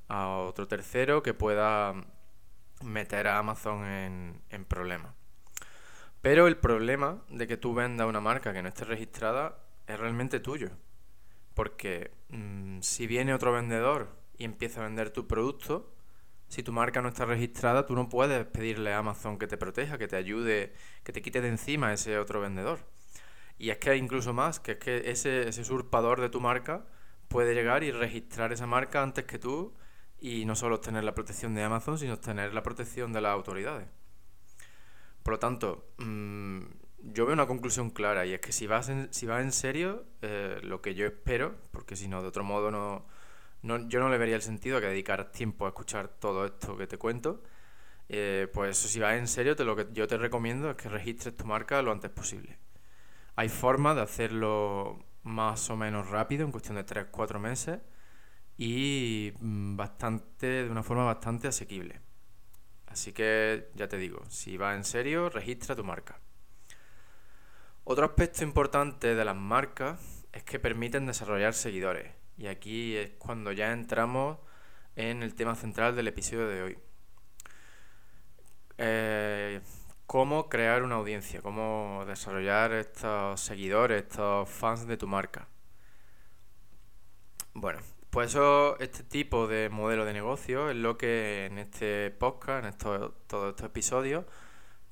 otro 0.09 0.67
tercero 0.67 1.23
que 1.23 1.33
pueda 1.33 1.95
meter 2.83 3.27
a 3.27 3.39
Amazon 3.39 3.83
en, 3.85 4.65
problemas. 4.65 5.11
Pero 6.23 6.47
el 6.47 6.55
problema 6.55 7.21
de 7.27 7.47
que 7.47 7.57
tú 7.57 7.73
vendas 7.73 8.07
una 8.07 8.21
marca 8.21 8.53
que 8.53 8.61
no 8.61 8.69
esté 8.69 8.85
registrada 8.85 9.57
es 9.87 9.99
realmente 9.99 10.39
tuyo. 10.39 10.69
Porque 11.53 12.11
mm, 12.29 12.79
si 12.79 13.07
viene 13.07 13.33
otro 13.33 13.51
vendedor 13.51 14.07
y 14.37 14.45
empieza 14.45 14.79
a 14.79 14.85
vender 14.85 15.09
tu 15.09 15.27
producto, 15.27 15.93
si 16.47 16.63
tu 16.63 16.71
marca 16.71 17.01
no 17.01 17.09
está 17.09 17.25
registrada, 17.25 17.85
tú 17.85 17.93
no 17.93 18.07
puedes 18.07 18.45
pedirle 18.45 18.93
a 18.93 18.99
Amazon 18.99 19.37
que 19.37 19.47
te 19.47 19.57
proteja, 19.57 19.97
que 19.97 20.07
te 20.07 20.15
ayude, 20.15 20.73
que 21.03 21.11
te 21.11 21.21
quite 21.21 21.41
de 21.41 21.49
encima 21.49 21.91
ese 21.91 22.17
otro 22.17 22.39
vendedor. 22.39 22.79
Y 23.57 23.71
es 23.71 23.79
que 23.79 23.89
hay 23.89 23.99
incluso 23.99 24.31
más, 24.31 24.61
que 24.61 24.71
es 24.73 24.77
que 24.77 25.11
ese, 25.11 25.49
ese 25.49 25.61
usurpador 25.61 26.21
de 26.21 26.29
tu 26.29 26.39
marca 26.39 26.85
puede 27.27 27.53
llegar 27.53 27.83
y 27.83 27.91
registrar 27.91 28.53
esa 28.53 28.65
marca 28.65 29.03
antes 29.03 29.25
que 29.25 29.39
tú 29.39 29.73
y 30.21 30.45
no 30.45 30.55
solo 30.55 30.75
obtener 30.75 31.03
la 31.03 31.15
protección 31.15 31.53
de 31.53 31.63
Amazon, 31.63 31.99
sino 31.99 32.13
obtener 32.13 32.53
la 32.53 32.63
protección 32.63 33.11
de 33.11 33.19
las 33.19 33.33
autoridades. 33.33 33.89
Por 35.23 35.33
lo 35.33 35.39
tanto, 35.39 35.93
mm, 35.99 36.59
yo 37.03 37.25
veo 37.25 37.33
una 37.33 37.47
conclusión 37.47 37.89
clara 37.89 38.25
y 38.25 38.33
es 38.33 38.39
que 38.41 38.51
si 38.51 38.67
vas 38.67 38.89
en, 38.89 39.13
si 39.13 39.25
vas 39.25 39.41
en 39.41 39.51
serio, 39.51 40.05
eh, 40.21 40.59
lo 40.63 40.81
que 40.81 40.95
yo 40.95 41.05
espero, 41.05 41.55
porque 41.71 41.95
si 41.95 42.07
no, 42.07 42.21
de 42.21 42.27
otro 42.27 42.43
modo 42.43 42.71
no, 42.71 43.05
no, 43.61 43.87
yo 43.89 43.99
no 43.99 44.09
le 44.09 44.17
vería 44.17 44.35
el 44.35 44.41
sentido 44.41 44.77
a 44.77 44.81
que 44.81 44.87
dedicar 44.87 45.31
tiempo 45.31 45.65
a 45.65 45.69
escuchar 45.69 46.07
todo 46.07 46.45
esto 46.45 46.77
que 46.77 46.87
te 46.87 46.97
cuento, 46.97 47.43
eh, 48.09 48.47
pues 48.53 48.77
si 48.77 48.99
vas 48.99 49.15
en 49.17 49.27
serio, 49.27 49.55
te, 49.55 49.63
lo 49.65 49.75
que 49.75 49.87
yo 49.93 50.07
te 50.07 50.17
recomiendo 50.17 50.69
es 50.69 50.75
que 50.77 50.89
registres 50.89 51.35
tu 51.35 51.45
marca 51.45 51.81
lo 51.81 51.91
antes 51.91 52.11
posible. 52.11 52.59
Hay 53.35 53.49
formas 53.49 53.95
de 53.95 54.01
hacerlo 54.03 55.05
más 55.23 55.69
o 55.69 55.77
menos 55.77 56.09
rápido, 56.09 56.45
en 56.45 56.51
cuestión 56.51 56.75
de 56.75 56.85
3-4 56.85 57.39
meses, 57.39 57.79
y 58.57 59.33
mm, 59.39 59.75
bastante, 59.77 60.47
de 60.65 60.69
una 60.69 60.83
forma 60.83 61.05
bastante 61.05 61.47
asequible. 61.47 62.01
Así 62.93 63.11
que 63.11 63.71
ya 63.73 63.87
te 63.87 63.97
digo, 63.97 64.23
si 64.29 64.55
vas 64.55 64.75
en 64.75 64.83
serio, 64.83 65.27
registra 65.27 65.75
tu 65.75 65.83
marca. 65.83 66.19
Otro 67.85 68.05
aspecto 68.05 68.43
importante 68.43 69.15
de 69.15 69.25
las 69.25 69.35
marcas 69.35 69.99
es 70.31 70.43
que 70.43 70.59
permiten 70.59 71.07
desarrollar 71.07 71.55
seguidores. 71.55 72.13
Y 72.37 72.45
aquí 72.45 72.95
es 72.95 73.09
cuando 73.17 73.51
ya 73.51 73.71
entramos 73.71 74.37
en 74.95 75.23
el 75.23 75.33
tema 75.33 75.55
central 75.55 75.95
del 75.95 76.07
episodio 76.07 76.47
de 76.47 76.61
hoy. 76.61 76.77
Eh, 78.77 79.61
cómo 80.05 80.47
crear 80.47 80.83
una 80.83 80.95
audiencia, 80.95 81.41
cómo 81.41 82.03
desarrollar 82.05 82.73
estos 82.73 83.41
seguidores, 83.41 84.03
estos 84.03 84.47
fans 84.47 84.85
de 84.85 84.97
tu 84.97 85.07
marca. 85.07 85.47
Bueno, 87.55 87.79
pues 88.13 88.29
eso, 88.29 88.79
este 88.79 89.01
tipo 89.01 89.47
de 89.47 89.69
modelo 89.69 90.05
de 90.05 90.13
negocio 90.13 90.69
es 90.69 90.75
lo 90.75 90.99
que 90.99 91.47
en 91.47 91.57
este 91.57 92.11
podcast, 92.11 92.63
en 92.63 92.69
estos, 92.69 93.11
todos 93.25 93.49
estos 93.49 93.65
episodios, 93.65 94.25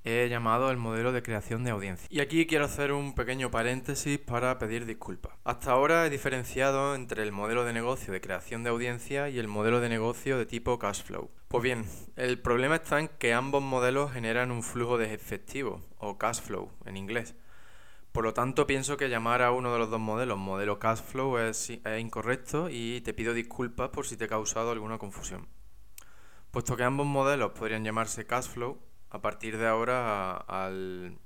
he 0.03 0.27
llamado 0.27 0.71
el 0.71 0.77
modelo 0.77 1.11
de 1.11 1.21
creación 1.21 1.63
de 1.63 1.69
audiencia. 1.69 2.07
Y 2.09 2.19
aquí 2.19 2.47
quiero 2.47 2.65
hacer 2.65 2.91
un 2.91 3.13
pequeño 3.13 3.51
paréntesis 3.51 4.17
para 4.17 4.57
pedir 4.57 4.87
disculpas. 4.87 5.33
Hasta 5.43 5.71
ahora 5.71 6.07
he 6.07 6.09
diferenciado 6.09 6.95
entre 6.95 7.21
el 7.21 7.31
modelo 7.31 7.63
de 7.63 7.73
negocio 7.73 8.11
de 8.11 8.21
creación 8.21 8.63
de 8.63 8.71
audiencia 8.71 9.29
y 9.29 9.37
el 9.37 9.47
modelo 9.47 9.81
de 9.81 9.89
negocio 9.89 10.39
de 10.39 10.47
tipo 10.47 10.79
cash 10.79 11.03
flow. 11.03 11.29
Pues 11.47 11.61
bien, 11.61 11.85
el 12.15 12.39
problema 12.39 12.77
está 12.77 12.99
en 12.99 13.07
que 13.07 13.35
ambos 13.35 13.61
modelos 13.61 14.13
generan 14.13 14.49
un 14.49 14.63
flujo 14.63 14.97
de 14.97 15.13
efectivo, 15.13 15.83
o 15.99 16.17
cash 16.17 16.41
flow 16.41 16.71
en 16.87 16.97
inglés. 16.97 17.35
Por 18.11 18.25
lo 18.25 18.33
tanto, 18.33 18.67
pienso 18.67 18.97
que 18.97 19.07
llamar 19.07 19.41
a 19.41 19.51
uno 19.51 19.71
de 19.71 19.79
los 19.79 19.89
dos 19.89 19.99
modelos 19.99 20.37
modelo 20.37 20.79
cash 20.79 20.99
flow 20.99 21.37
es, 21.37 21.69
incorrecto 21.69 22.67
y 22.69 22.99
te 23.01 23.13
pido 23.13 23.33
disculpas 23.33 23.89
por 23.89 24.05
si 24.05 24.17
te 24.17 24.25
he 24.25 24.27
causado 24.27 24.71
alguna 24.71 24.97
confusión. 24.97 25.47
Puesto 26.51 26.75
que 26.75 26.83
ambos 26.83 27.07
modelos 27.07 27.53
podrían 27.53 27.85
llamarse 27.85 28.25
cash 28.25 28.49
flow, 28.49 28.81
a 29.09 29.21
partir 29.21 29.57
de 29.57 29.65
ahora 29.65 30.35
al, 30.35 31.19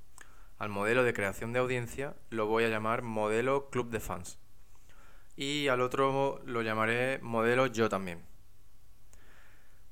modelo 0.68 1.02
de 1.02 1.12
creación 1.12 1.52
de 1.52 1.58
audiencia 1.58 2.14
lo 2.30 2.46
voy 2.46 2.62
a 2.62 2.68
llamar 2.68 3.02
modelo 3.02 3.68
club 3.70 3.90
de 3.90 3.98
fans. 3.98 4.38
Y 5.34 5.66
al 5.66 5.80
otro 5.80 6.40
lo 6.46 6.62
llamaré 6.62 7.18
modelo 7.20 7.66
yo 7.66 7.88
también. 7.88 8.24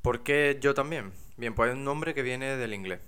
¿Por 0.01 0.23
qué 0.23 0.59
yo 0.61 0.75
también? 0.75 1.13
Bien, 1.37 1.55
pues 1.57 1.71
es 1.71 1.77
un 1.77 1.85
nombre 1.85 2.15
que 2.15 2.23
viene 2.23 2.57
del 2.57 2.73
inglés. 2.73 3.01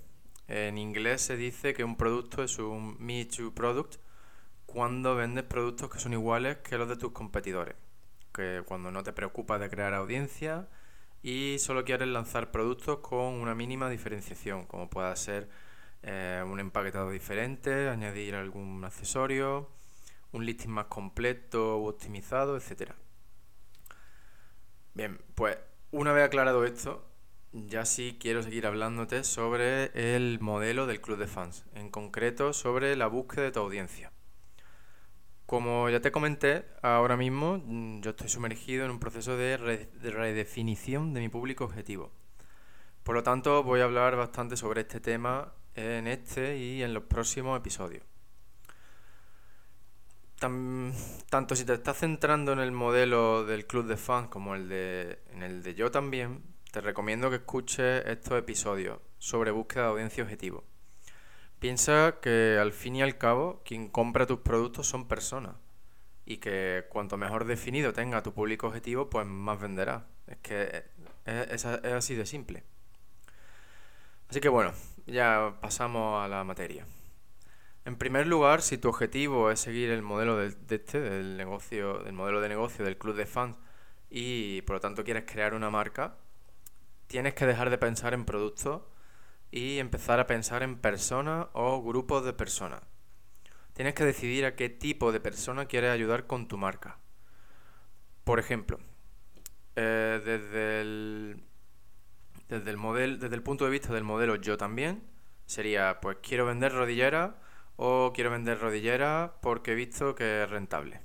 En 0.48 0.78
inglés 0.78 1.22
se 1.22 1.36
dice 1.36 1.74
que 1.74 1.84
un 1.84 1.96
producto 1.96 2.42
es 2.42 2.58
un 2.58 2.96
Me 2.98 3.24
Too 3.24 3.52
product 3.54 3.96
cuando 4.66 5.16
vendes 5.16 5.44
productos 5.44 5.90
que 5.90 5.98
son 5.98 6.12
iguales 6.12 6.58
que 6.58 6.78
los 6.78 6.88
de 6.88 6.96
tus 6.96 7.12
competidores. 7.12 7.76
Que 8.32 8.62
cuando 8.66 8.90
no 8.90 9.02
te 9.02 9.12
preocupas 9.12 9.60
de 9.60 9.70
crear 9.70 9.94
audiencia, 9.94 10.68
y 11.22 11.58
solo 11.58 11.84
quieres 11.84 12.08
lanzar 12.08 12.52
productos 12.52 12.98
con 12.98 13.34
una 13.34 13.54
mínima 13.54 13.90
diferenciación, 13.90 14.66
como 14.66 14.88
pueda 14.88 15.14
ser 15.16 15.48
eh, 16.02 16.44
un 16.46 16.60
empaquetado 16.60 17.10
diferente, 17.10 17.88
añadir 17.88 18.36
algún 18.36 18.84
accesorio, 18.84 19.68
un 20.30 20.46
listing 20.46 20.70
más 20.70 20.86
completo 20.86 21.78
u 21.78 21.88
optimizado, 21.88 22.56
etc. 22.56 22.92
Bien, 24.94 25.18
pues 25.34 25.58
una 25.90 26.12
vez 26.12 26.24
aclarado 26.24 26.64
esto, 26.64 27.04
ya 27.66 27.84
sí 27.84 28.18
quiero 28.20 28.42
seguir 28.42 28.66
hablándote 28.66 29.24
sobre 29.24 29.90
el 30.14 30.38
modelo 30.40 30.86
del 30.86 31.00
club 31.00 31.18
de 31.18 31.26
fans, 31.26 31.64
en 31.74 31.90
concreto 31.90 32.52
sobre 32.52 32.96
la 32.96 33.06
búsqueda 33.06 33.44
de 33.44 33.52
tu 33.52 33.60
audiencia. 33.60 34.12
Como 35.46 35.88
ya 35.88 36.00
te 36.00 36.10
comenté, 36.10 36.66
ahora 36.82 37.16
mismo 37.16 37.62
mm, 37.64 38.00
yo 38.00 38.10
estoy 38.10 38.28
sumergido 38.28 38.84
en 38.84 38.90
un 38.90 38.98
proceso 38.98 39.36
de, 39.36 39.56
redefinición 39.56 41.14
de 41.14 41.20
mi 41.20 41.28
público 41.28 41.64
objetivo. 41.64 42.10
Por 43.04 43.14
lo 43.14 43.22
tanto, 43.22 43.62
voy 43.62 43.80
a 43.80 43.84
hablar 43.84 44.16
bastante 44.16 44.56
sobre 44.56 44.82
este 44.82 45.00
tema 45.00 45.52
en 45.74 46.08
este 46.08 46.58
y 46.58 46.82
en 46.82 46.92
los 46.92 47.04
próximos 47.04 47.58
episodios. 47.58 48.02
tanto 51.30 51.56
si 51.56 51.64
te 51.64 51.74
estás 51.74 51.98
centrando 51.98 52.52
en 52.52 52.58
el 52.58 52.72
modelo 52.72 53.44
del 53.44 53.66
club 53.66 53.86
de 53.86 53.96
fans 53.96 54.28
como 54.28 54.54
el 54.54 54.68
de, 54.68 55.20
en 55.32 55.42
el 55.42 55.62
de 55.62 55.74
yo 55.74 55.90
también, 55.90 56.42
te 56.72 56.80
recomiendo 56.80 57.30
que 57.30 57.36
escuches 57.36 58.04
estos 58.06 58.38
episodios 58.38 58.98
sobre 59.18 59.50
búsqueda 59.50 59.84
de 59.84 59.90
audiencia 59.90 60.24
objetivo. 60.24 60.64
Piensa 61.58 62.18
que 62.20 62.58
al 62.60 62.72
fin 62.72 62.96
y 62.96 63.02
al 63.02 63.16
cabo 63.16 63.62
quien 63.64 63.88
compra 63.88 64.26
tus 64.26 64.40
productos 64.40 64.86
son 64.86 65.08
personas 65.08 65.56
y 66.26 66.38
que 66.38 66.84
cuanto 66.90 67.16
mejor 67.16 67.46
definido 67.46 67.92
tenga 67.92 68.22
tu 68.22 68.34
público 68.34 68.66
objetivo, 68.66 69.08
pues 69.08 69.26
más 69.26 69.60
venderá. 69.60 70.06
Es 70.26 70.36
que 70.38 70.84
es, 71.24 71.64
así 71.64 72.14
de 72.14 72.26
simple. 72.26 72.64
Así 74.28 74.40
que 74.40 74.48
bueno, 74.48 74.72
ya 75.06 75.56
pasamos 75.60 76.22
a 76.22 76.28
la 76.28 76.44
materia. 76.44 76.84
En 77.84 77.96
primer 77.96 78.26
lugar, 78.26 78.60
si 78.60 78.76
tu 78.76 78.88
objetivo 78.88 79.50
es 79.52 79.60
seguir 79.60 79.90
el 79.90 80.02
modelo 80.02 80.36
de, 80.36 80.50
de 80.50 80.74
este, 80.74 81.00
del 81.00 81.36
negocio, 81.36 82.00
del 82.00 82.12
modelo 82.12 82.40
de 82.40 82.48
negocio 82.48 82.84
del 82.84 82.98
club 82.98 83.14
de 83.14 83.26
fans 83.26 83.56
y 84.10 84.62
por 84.62 84.76
lo 84.76 84.80
tanto 84.80 85.04
quieres 85.04 85.24
crear 85.24 85.54
una 85.54 85.70
marca, 85.70 86.16
tienes 87.06 87.34
que 87.34 87.46
dejar 87.46 87.70
de 87.70 87.78
pensar 87.78 88.14
en 88.14 88.24
productos 88.24 88.82
y 89.50 89.78
empezar 89.78 90.20
a 90.20 90.26
pensar 90.26 90.62
en 90.62 90.76
personas 90.76 91.46
o 91.52 91.82
grupos 91.82 92.24
de 92.24 92.32
personas. 92.32 92.82
Tienes 93.72 93.94
que 93.94 94.04
decidir 94.04 94.44
a 94.44 94.56
qué 94.56 94.68
tipo 94.68 95.12
de 95.12 95.20
persona 95.20 95.66
quieres 95.66 95.90
ayudar 95.90 96.26
con 96.26 96.48
tu 96.48 96.56
marca. 96.56 96.98
Por 98.24 98.38
ejemplo, 98.38 98.78
eh, 99.76 100.20
desde, 100.24 100.80
el, 100.80 101.42
desde, 102.48 102.70
el 102.70 103.18
desde 103.20 103.34
el 103.34 103.42
punto 103.42 103.64
de 103.66 103.70
vista 103.70 103.92
del 103.92 104.04
modelo 104.04 104.36
yo 104.36 104.56
también, 104.56 105.02
sería 105.44 106.00
pues 106.00 106.18
quiero 106.22 106.46
vender 106.46 106.72
rodilleras 106.72 107.34
o 107.76 108.12
quiero 108.14 108.30
vender 108.30 108.58
rodilleras 108.58 109.30
porque 109.42 109.72
he 109.72 109.74
visto 109.74 110.14
que 110.14 110.42
es 110.42 110.50
rentable. 110.50 111.02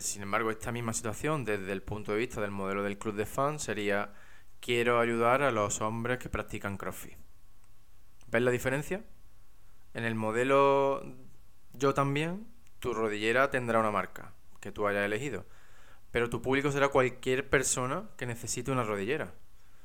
sin 0.00 0.22
embargo, 0.22 0.50
esta 0.50 0.72
misma 0.72 0.92
situación 0.92 1.44
desde 1.44 1.72
el 1.72 1.82
punto 1.82 2.12
de 2.12 2.18
vista 2.18 2.40
del 2.40 2.50
modelo 2.50 2.82
del 2.82 2.98
club 2.98 3.14
de 3.14 3.26
fans 3.26 3.62
sería 3.62 4.12
quiero 4.60 5.00
ayudar 5.00 5.42
a 5.42 5.50
los 5.50 5.80
hombres 5.80 6.18
que 6.18 6.28
practican 6.28 6.76
CrossFit. 6.76 7.16
¿Ves 8.28 8.42
la 8.42 8.50
diferencia? 8.50 9.04
En 9.94 10.04
el 10.04 10.14
modelo 10.14 11.02
yo 11.72 11.94
también, 11.94 12.46
tu 12.78 12.94
rodillera 12.94 13.50
tendrá 13.50 13.80
una 13.80 13.90
marca 13.90 14.32
que 14.60 14.72
tú 14.72 14.86
hayas 14.86 15.04
elegido. 15.04 15.44
Pero 16.10 16.28
tu 16.28 16.42
público 16.42 16.70
será 16.72 16.88
cualquier 16.88 17.48
persona 17.48 18.08
que 18.16 18.26
necesite 18.26 18.70
una 18.70 18.84
rodillera. 18.84 19.32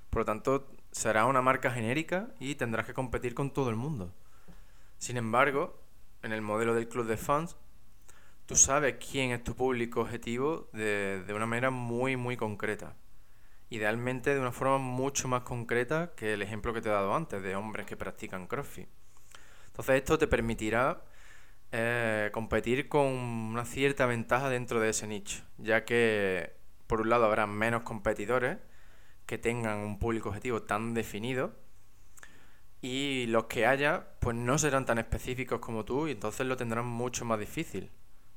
Por 0.10 0.22
lo 0.22 0.26
tanto, 0.26 0.68
será 0.92 1.26
una 1.26 1.42
marca 1.42 1.72
genérica 1.72 2.30
y 2.40 2.56
tendrás 2.56 2.86
que 2.86 2.94
competir 2.94 3.34
con 3.34 3.52
todo 3.52 3.70
el 3.70 3.76
mundo. 3.76 4.14
Sin 4.98 5.18
embargo, 5.18 5.80
en 6.24 6.32
el 6.32 6.42
modelo 6.42 6.74
del 6.74 6.88
club 6.88 7.06
de 7.06 7.18
fans, 7.18 7.56
tú 8.46 8.56
sabes 8.56 8.96
quién 8.96 9.32
es 9.32 9.44
tu 9.44 9.56
público 9.56 10.02
objetivo 10.02 10.70
de, 10.74 11.24
de 11.24 11.34
una 11.34 11.46
manera 11.46 11.70
muy, 11.70 12.16
muy 12.16 12.38
concreta. 12.38 12.96
Idealmente 13.70 14.34
de 14.34 14.40
una 14.40 14.52
forma 14.52 14.78
mucho 14.78 15.28
más 15.28 15.42
concreta 15.42 16.14
que 16.16 16.34
el 16.34 16.42
ejemplo 16.42 16.74
que 16.74 16.82
te 16.82 16.90
he 16.90 16.92
dado 16.92 17.16
antes 17.16 17.42
de 17.42 17.56
hombres 17.56 17.86
que 17.86 17.98
practican 17.98 18.48
CrossFit. 18.48 18.88
Entonces 19.68 19.96
esto 19.96 20.18
te 20.18 20.28
permitirá 20.28 21.02
eh, 21.72 22.30
competir 22.32 22.88
con 22.88 23.08
una 23.08 23.66
cierta 23.66 24.06
ventaja 24.06 24.50
dentro 24.50 24.80
de 24.80 24.90
ese 24.90 25.08
nicho, 25.08 25.44
ya 25.58 25.84
que 25.84 26.54
por 26.88 27.02
un 27.02 27.10
lado 27.10 27.26
habrá 27.26 27.48
menos 27.48 27.82
competidores 27.84 28.58
que 29.26 29.38
tengan 29.38 29.80
un 29.80 30.00
público 30.00 30.30
objetivo 30.30 30.62
tan 30.64 30.94
definido 30.94 31.54
y 32.82 33.26
los 33.28 33.46
que 33.46 33.66
haya 33.66 34.08
pues 34.20 34.36
no 34.36 34.58
serán 34.58 34.86
tan 34.86 35.00
específicos 35.00 35.60
como 35.60 35.86
tú 35.86 36.08
y 36.08 36.12
entonces 36.12 36.46
lo 36.46 36.56
tendrán 36.56 36.86
mucho 36.86 37.26
más 37.26 37.40
difícil, 37.40 37.92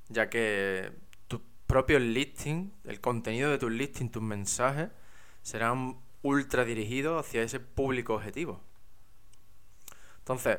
ya 0.09 0.31
que 0.31 0.91
tus 1.29 1.41
propios 1.67 2.01
listing, 2.01 2.73
el 2.85 3.01
contenido 3.01 3.51
de 3.51 3.59
tus 3.59 3.71
listing, 3.71 4.09
tus 4.11 4.23
mensajes 4.23 4.89
serán 5.43 5.99
ultra 6.23 6.65
dirigidos 6.65 7.25
hacia 7.25 7.43
ese 7.43 7.61
público 7.61 8.15
objetivo. 8.15 8.61
Entonces, 10.19 10.59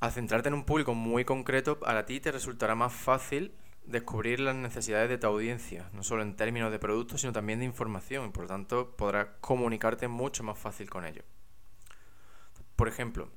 al 0.00 0.12
centrarte 0.12 0.48
en 0.48 0.54
un 0.54 0.64
público 0.64 0.94
muy 0.94 1.24
concreto, 1.24 1.80
para 1.80 2.04
ti 2.04 2.20
te 2.20 2.32
resultará 2.32 2.74
más 2.74 2.92
fácil 2.92 3.54
descubrir 3.86 4.40
las 4.40 4.56
necesidades 4.56 5.08
de 5.08 5.18
tu 5.18 5.26
audiencia, 5.26 5.88
no 5.92 6.02
solo 6.02 6.22
en 6.22 6.36
términos 6.36 6.70
de 6.70 6.78
producto, 6.78 7.18
sino 7.18 7.32
también 7.32 7.58
de 7.58 7.64
información, 7.64 8.26
y 8.26 8.30
por 8.30 8.44
lo 8.44 8.48
tanto 8.48 8.96
podrás 8.96 9.28
comunicarte 9.40 10.08
mucho 10.08 10.42
más 10.42 10.58
fácil 10.58 10.90
con 10.90 11.04
ellos. 11.06 11.24
Por 12.76 12.88
ejemplo, 12.88 13.30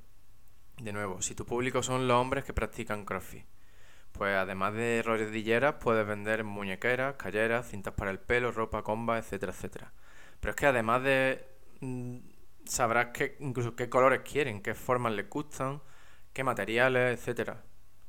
de 0.82 0.94
nuevo, 0.94 1.22
si 1.22 1.36
tu 1.36 1.46
público 1.46 1.84
son 1.84 2.08
los 2.08 2.18
hombres 2.18 2.44
que 2.44 2.54
practican 2.54 3.06
CrossFit, 3.06 3.46
pues 4.12 4.36
además 4.36 4.74
de 4.74 5.04
rodilleras 5.06 5.76
puedes 5.80 6.08
vender 6.08 6.44
muñequeras, 6.44 7.16
calleras, 7.16 7.70
cintas 7.70 7.94
para 7.94 8.12
el 8.12 8.20
pelo, 8.20 8.52
ropa, 8.52 8.84
comba, 8.84 9.18
etcétera, 9.18 9.52
etcétera. 9.52 9.94
Pero 10.40 10.52
es 10.52 10.56
que 10.56 10.66
además 10.66 11.04
de... 11.04 11.46
Mm, 11.82 12.18
sabrás 12.66 13.08
que, 13.08 13.38
incluso 13.40 13.76
qué 13.76 13.90
colores 13.90 14.22
quieren, 14.22 14.62
qué 14.62 14.76
formas 14.76 15.14
les 15.14 15.30
gustan, 15.30 15.82
qué 16.34 16.44
materiales, 16.44 17.20
etcétera. 17.20 17.64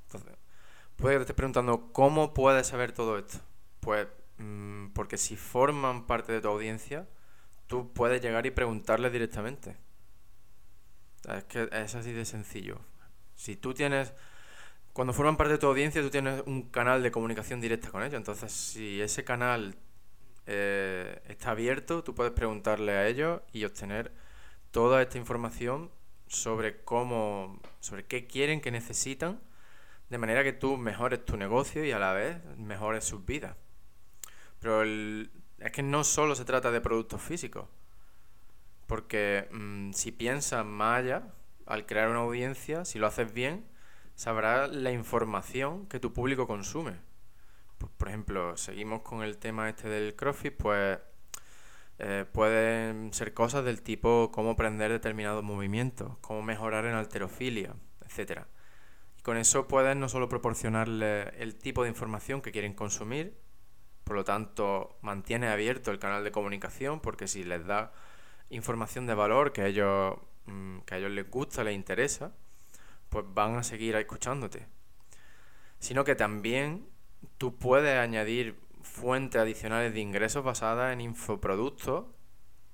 Entonces, 0.06 0.36
puede 0.96 1.14
que 1.14 1.18
te 1.18 1.22
estés 1.22 1.36
preguntando 1.36 1.92
cómo 1.92 2.34
puedes 2.34 2.66
saber 2.66 2.92
todo 2.92 3.18
esto. 3.18 3.38
Pues 3.80 4.08
mm, 4.38 4.88
porque 4.88 5.16
si 5.16 5.36
forman 5.36 6.06
parte 6.06 6.32
de 6.32 6.40
tu 6.40 6.48
audiencia, 6.48 7.08
tú 7.66 7.92
puedes 7.92 8.20
llegar 8.20 8.46
y 8.46 8.50
preguntarles 8.50 9.12
directamente. 9.12 9.76
Es 11.28 11.44
que 11.44 11.68
es 11.72 11.94
así 11.94 12.12
de 12.12 12.24
sencillo. 12.24 12.78
Si 13.34 13.56
tú 13.56 13.74
tienes, 13.74 14.12
cuando 14.92 15.12
forman 15.12 15.36
parte 15.36 15.52
de 15.52 15.58
tu 15.58 15.66
audiencia, 15.66 16.02
tú 16.02 16.10
tienes 16.10 16.42
un 16.46 16.62
canal 16.70 17.02
de 17.02 17.10
comunicación 17.10 17.60
directa 17.60 17.90
con 17.90 18.02
ellos. 18.02 18.14
Entonces, 18.16 18.52
si 18.52 19.00
ese 19.00 19.24
canal 19.24 19.76
eh, 20.50 21.20
está 21.28 21.50
abierto, 21.50 22.02
tú 22.02 22.14
puedes 22.14 22.32
preguntarle 22.32 22.92
a 22.92 23.06
ellos 23.06 23.42
y 23.52 23.66
obtener 23.66 24.12
toda 24.70 25.02
esta 25.02 25.18
información 25.18 25.90
sobre 26.26 26.82
cómo, 26.84 27.60
sobre 27.80 28.06
qué 28.06 28.26
quieren, 28.26 28.62
qué 28.62 28.70
necesitan, 28.70 29.40
de 30.08 30.16
manera 30.16 30.42
que 30.42 30.54
tú 30.54 30.78
mejores 30.78 31.22
tu 31.26 31.36
negocio 31.36 31.84
y 31.84 31.92
a 31.92 31.98
la 31.98 32.14
vez 32.14 32.42
mejores 32.56 33.04
sus 33.04 33.26
vidas. 33.26 33.56
Pero 34.58 34.82
es 34.84 35.72
que 35.72 35.82
no 35.82 36.02
solo 36.02 36.34
se 36.34 36.46
trata 36.46 36.70
de 36.70 36.80
productos 36.80 37.20
físicos, 37.20 37.68
porque 38.86 39.48
mm, 39.52 39.92
si 39.92 40.12
piensas 40.12 40.64
más 40.64 41.00
allá, 41.00 41.22
al 41.66 41.84
crear 41.84 42.08
una 42.08 42.20
audiencia, 42.20 42.86
si 42.86 42.98
lo 42.98 43.06
haces 43.06 43.34
bien, 43.34 43.66
sabrás 44.14 44.70
la 44.70 44.92
información 44.92 45.86
que 45.88 46.00
tu 46.00 46.14
público 46.14 46.46
consume. 46.46 47.06
Por, 47.78 47.90
por 47.90 48.08
ejemplo, 48.08 48.56
seguimos 48.56 49.02
con 49.02 49.22
el 49.22 49.38
tema 49.38 49.68
este 49.68 49.88
del 49.88 50.14
CrossFit, 50.16 50.56
pues 50.56 50.98
eh, 52.00 52.24
pueden 52.30 53.12
ser 53.12 53.34
cosas 53.34 53.64
del 53.64 53.82
tipo 53.82 54.30
cómo 54.32 54.50
aprender 54.50 54.92
determinados 54.92 55.42
movimientos, 55.42 56.16
cómo 56.20 56.42
mejorar 56.42 56.84
en 56.86 56.94
alterofilia, 56.94 57.74
etc. 58.06 58.42
Y 59.18 59.22
con 59.22 59.36
eso 59.36 59.66
puedes 59.66 59.96
no 59.96 60.08
solo 60.08 60.28
proporcionarle 60.28 61.30
el 61.42 61.56
tipo 61.56 61.82
de 61.82 61.88
información 61.88 62.40
que 62.40 62.52
quieren 62.52 62.74
consumir, 62.74 63.36
por 64.04 64.14
lo 64.14 64.24
tanto 64.24 64.96
mantiene 65.02 65.48
abierto 65.48 65.90
el 65.90 65.98
canal 65.98 66.22
de 66.22 66.30
comunicación, 66.30 67.00
porque 67.00 67.26
si 67.26 67.42
les 67.42 67.66
da 67.66 67.92
información 68.48 69.06
de 69.06 69.14
valor 69.14 69.52
que 69.52 69.62
a 69.62 69.66
ellos, 69.66 70.16
mm, 70.46 70.78
que 70.80 70.94
a 70.94 70.98
ellos 70.98 71.10
les 71.10 71.28
gusta, 71.28 71.64
les 71.64 71.74
interesa, 71.74 72.32
pues 73.08 73.24
van 73.28 73.56
a 73.56 73.64
seguir 73.64 73.96
escuchándote. 73.96 74.66
Sino 75.80 76.04
que 76.04 76.14
también 76.14 76.88
tú 77.38 77.56
puedes 77.56 77.98
añadir 77.98 78.58
fuentes 78.82 79.40
adicionales 79.40 79.92
de 79.92 80.00
ingresos 80.00 80.44
basadas 80.44 80.92
en 80.92 81.00
infoproductos 81.00 82.06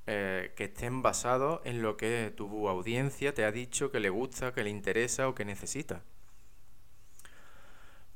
eh, 0.07 0.53
que 0.57 0.65
estén 0.65 1.03
basados 1.03 1.61
en 1.65 1.81
lo 1.81 1.97
que 1.97 2.33
tu 2.37 2.69
audiencia 2.69 3.33
te 3.33 3.45
ha 3.45 3.53
dicho 3.53 3.91
que 3.91 4.01
le 4.01 4.11
gusta, 4.11 4.53
que 4.53 4.63
le 4.63 4.71
interesa 4.71 5.29
o 5.29 5.35
que 5.35 5.45
necesita. 5.45 6.03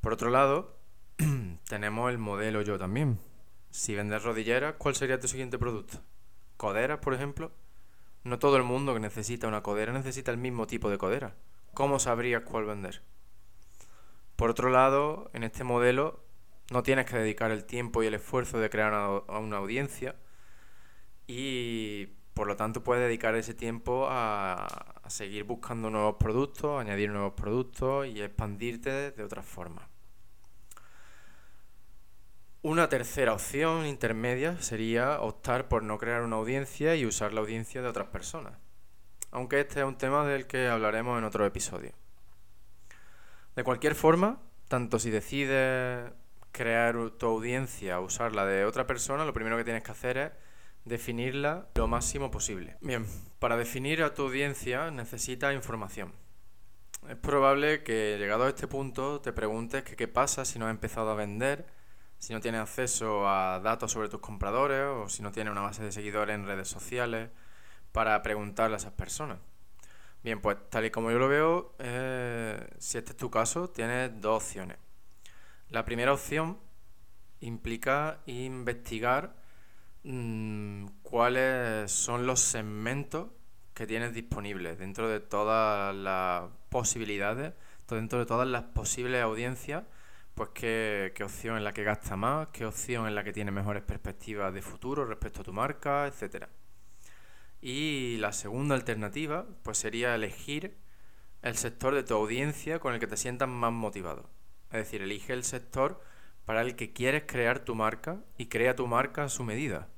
Por 0.00 0.12
otro 0.12 0.30
lado, 0.30 0.76
tenemos 1.68 2.10
el 2.10 2.18
modelo 2.18 2.62
yo 2.62 2.78
también. 2.78 3.18
Si 3.70 3.94
vendes 3.94 4.22
rodilleras, 4.22 4.74
¿cuál 4.78 4.94
sería 4.94 5.18
tu 5.18 5.28
siguiente 5.28 5.58
producto? 5.58 6.00
¿Coderas, 6.56 6.98
por 6.98 7.14
ejemplo? 7.14 7.52
No 8.24 8.38
todo 8.38 8.56
el 8.56 8.64
mundo 8.64 8.94
que 8.94 9.00
necesita 9.00 9.48
una 9.48 9.62
codera 9.62 9.92
necesita 9.92 10.30
el 10.30 10.38
mismo 10.38 10.66
tipo 10.66 10.90
de 10.90 10.98
codera. 10.98 11.36
¿Cómo 11.72 11.98
sabrías 11.98 12.42
cuál 12.42 12.66
vender? 12.66 13.02
Por 14.38 14.51
otro 14.51 14.70
lado, 14.70 15.33
en 15.35 15.42
este 15.42 15.64
modelo 15.64 16.22
no 16.70 16.85
tienes 16.85 17.07
que 17.07 17.18
dedicar 17.18 17.51
el 17.51 17.64
tiempo 17.64 18.05
y 18.05 18.07
el 18.07 18.14
esfuerzo 18.14 18.61
de 18.61 18.70
crear 18.70 18.92
una, 19.27 19.57
audiencia 19.57 20.14
y 21.27 22.07
por 22.35 22.46
lo 22.46 22.55
tanto 22.55 22.85
puedes 22.85 23.03
dedicar 23.03 23.35
ese 23.35 23.53
tiempo 23.53 24.07
a, 24.09 24.64
a, 25.03 25.11
seguir 25.11 25.42
buscando 25.42 25.90
nuevos 25.90 26.18
productos, 26.20 26.81
añadir 26.81 27.11
nuevos 27.11 27.33
productos 27.33 28.07
y 28.07 28.22
expandirte 28.22 29.11
de 29.11 29.24
otras 29.24 29.44
formas. 29.44 29.88
Una 32.62 32.88
tercera 32.88 33.33
opción 33.33 33.87
intermedia 33.87 34.62
sería 34.62 35.20
optar 35.20 35.66
por 35.66 35.83
no 35.83 35.98
crear 35.98 36.22
una 36.22 36.37
audiencia 36.37 36.94
y 36.94 37.07
usar 37.07 37.33
la 37.33 37.40
audiencia 37.40 37.83
de 37.83 37.88
otras 37.88 38.07
personas. 38.07 38.57
Aunque 39.33 39.59
este 39.59 39.81
es 39.81 39.85
un 39.85 39.98
tema 39.98 40.24
del 40.24 40.46
que 40.46 40.68
hablaremos 40.68 41.18
en 41.18 41.24
otro 41.24 41.44
episodio. 41.44 41.90
De 43.59 43.64
cualquier 43.64 43.97
forma, 43.97 44.38
tanto 44.68 45.01
si 45.01 45.11
decides 45.11 46.12
crear 46.53 46.94
tu 47.18 47.27
audiencia, 47.27 47.99
usarla 47.99 48.47
de 48.47 48.64
otra 48.64 48.87
persona, 48.87 49.25
lo 49.25 49.33
primero 49.33 49.57
que 49.57 49.64
tienes 49.64 49.83
que 49.83 49.90
hacer 49.90 50.16
es 50.16 50.31
definirla 50.85 51.66
lo 51.75 51.88
máximo 51.88 52.31
posible. 52.31 52.77
Bien, 52.81 53.05
para 53.40 53.57
definir 53.57 54.05
a 54.05 54.14
tu 54.14 54.23
audiencia 54.23 54.92
necesitas 54.92 55.57
información. 55.57 56.12
Es 57.09 57.16
probable 57.16 57.83
que 57.83 58.16
llegado 58.21 58.44
a 58.44 58.49
este 58.51 58.68
punto 58.68 59.21
te 59.21 59.33
preguntes 59.33 59.83
que 59.83 59.97
qué 59.97 60.07
pasa 60.07 60.44
si 60.44 60.61
no 60.61 60.66
has 60.66 60.71
empezado 60.71 61.11
a 61.11 61.16
vender, 61.16 61.66
si 62.21 62.35
no 62.35 62.40
tienes 62.40 62.61
acceso 62.61 63.29
a 63.29 63.59
datos 63.59 63.90
sobre 63.90 64.09
tus 64.09 64.21
compradores 64.21 64.85
o 64.87 65.09
si 65.09 65.21
no 65.21 65.33
tienes 65.33 65.51
una 65.51 65.62
base 65.62 65.83
de 65.83 65.90
seguidores 65.90 66.37
en 66.37 66.47
redes 66.47 66.68
sociales 66.68 67.31
para 67.90 68.23
preguntarle 68.23 68.77
a 68.77 68.79
esas 68.79 68.92
personas. 68.92 69.38
Bien, 70.22 70.40
pues 70.40 70.57
tal 70.70 70.85
y 70.85 70.90
como 70.90 71.11
yo 71.11 71.18
lo 71.18 71.28
veo, 71.28 71.74
eh, 71.78 72.68
si 72.78 72.98
este 72.98 73.12
es 73.12 73.16
tu 73.16 73.31
caso, 73.31 73.70
tienes 73.70 74.20
dos 74.20 74.42
opciones. 74.42 74.78
La 75.70 75.85
primera 75.85 76.12
opción 76.12 76.59
implica 77.40 78.20
investigar 78.26 79.37
mm, 80.04 80.87
cuáles 81.02 81.92
son 81.92 82.26
los 82.26 82.40
segmentos 82.40 83.28
que 83.74 83.87
tienes 83.87 84.12
disponibles 84.12 84.78
dentro 84.78 85.09
de 85.09 85.20
todas 85.20 85.94
las 85.94 86.50
posibilidades, 86.68 87.54
dentro 87.88 88.18
de 88.18 88.26
todas 88.26 88.48
las 88.48 88.64
posibles 88.64 89.22
audiencias, 89.22 89.85
pues 90.35 90.50
qué, 90.54 91.12
qué 91.14 91.24
opción 91.24 91.57
es 91.57 91.62
la 91.62 91.72
que 91.72 91.85
gasta 91.85 92.16
más, 92.16 92.48
qué 92.48 92.66
opción 92.66 93.07
es 93.07 93.14
la 93.14 93.24
que 93.24 93.33
tiene 93.33 93.50
mejores 93.52 93.83
perspectivas 93.85 94.52
de 94.52 94.62
futuro 94.62 95.04
respecto 95.04 95.42
a 95.42 95.44
tu 95.44 95.52
marca, 95.52 96.07
etcétera. 96.07 96.48
Y 97.61 98.16
la 98.18 98.33
segunda 98.33 98.75
alternativa, 98.75 99.47
pues 99.62 99.79
sería 99.79 100.14
elegir 100.14 100.77
el 101.42 101.57
sector 101.57 101.94
de 101.94 102.03
tu 102.03 102.14
audiencia 102.14 102.79
con 102.79 102.94
el 102.94 103.01
que 103.01 103.07
te 103.07 103.16
sientas 103.16 103.49
más 103.49 103.73
motivado. 103.73 104.29
Es 104.71 104.79
decir, 104.79 105.03
elige 105.03 105.33
el 105.33 105.44
sector 105.44 106.01
para 106.44 106.62
el 106.62 106.77
que 106.77 106.92
quieres 106.92 107.25
crear 107.27 107.61
tu 107.61 107.75
marca 107.75 108.21
y 108.37 108.47
crea 108.47 108.77
tu 108.77 108.87
marca 108.87 109.25
a 109.25 109.29
su 109.29 109.44
medida. 109.44 109.88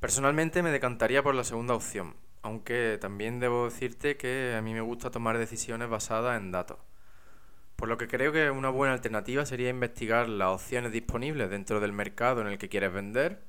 Personalmente 0.00 0.62
me 0.62 0.70
decantaría 0.70 1.22
por 1.22 1.34
la 1.34 1.44
segunda 1.44 1.74
opción, 1.74 2.16
aunque 2.42 2.98
también 3.00 3.40
debo 3.40 3.66
decirte 3.66 4.16
que 4.16 4.54
a 4.56 4.62
mí 4.62 4.72
me 4.72 4.80
gusta 4.80 5.10
tomar 5.10 5.38
decisiones 5.38 5.88
basadas 5.88 6.40
en 6.40 6.52
datos. 6.52 6.78
Por 7.76 7.88
lo 7.88 7.98
que 7.98 8.08
creo 8.08 8.32
que 8.32 8.50
una 8.50 8.70
buena 8.70 8.94
alternativa 8.94 9.44
sería 9.46 9.70
investigar 9.70 10.28
las 10.28 10.48
opciones 10.48 10.92
disponibles 10.92 11.50
dentro 11.50 11.80
del 11.80 11.92
mercado 11.92 12.40
en 12.40 12.46
el 12.46 12.58
que 12.58 12.68
quieres 12.68 12.92
vender 12.92 13.42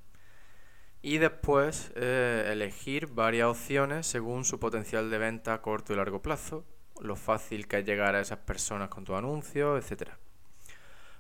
y 1.02 1.18
después 1.18 1.92
eh, 1.96 2.50
elegir 2.52 3.08
varias 3.08 3.48
opciones 3.48 4.06
según 4.06 4.46
su 4.46 4.60
potencial 4.60 5.10
de 5.10 5.18
venta 5.18 5.54
a 5.54 5.62
corto 5.62 5.94
y 5.94 5.96
largo 5.96 6.22
plazo, 6.22 6.66
lo 7.02 7.16
fácil 7.16 7.68
que 7.68 7.80
es 7.80 7.86
llegar 7.86 8.16
a 8.16 8.22
esas 8.22 8.40
personas 8.40 8.90
con 8.90 9.04
tu 9.04 9.16
anuncio, 9.16 9.78
etc. 9.78 10.12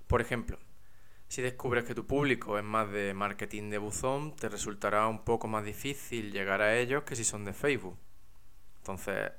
Por 0.07 0.21
ejemplo, 0.21 0.59
si 1.27 1.41
descubres 1.41 1.85
que 1.85 1.95
tu 1.95 2.05
público 2.05 2.57
es 2.57 2.63
más 2.63 2.91
de 2.91 3.13
marketing 3.13 3.69
de 3.69 3.79
buzón, 3.79 4.35
te 4.35 4.49
resultará 4.49 5.07
un 5.07 5.23
poco 5.23 5.47
más 5.47 5.65
difícil 5.65 6.31
llegar 6.31 6.61
a 6.61 6.77
ellos 6.77 7.03
que 7.03 7.15
si 7.15 7.23
son 7.23 7.45
de 7.45 7.53
Facebook. 7.53 7.97
Entonces, 8.77 9.31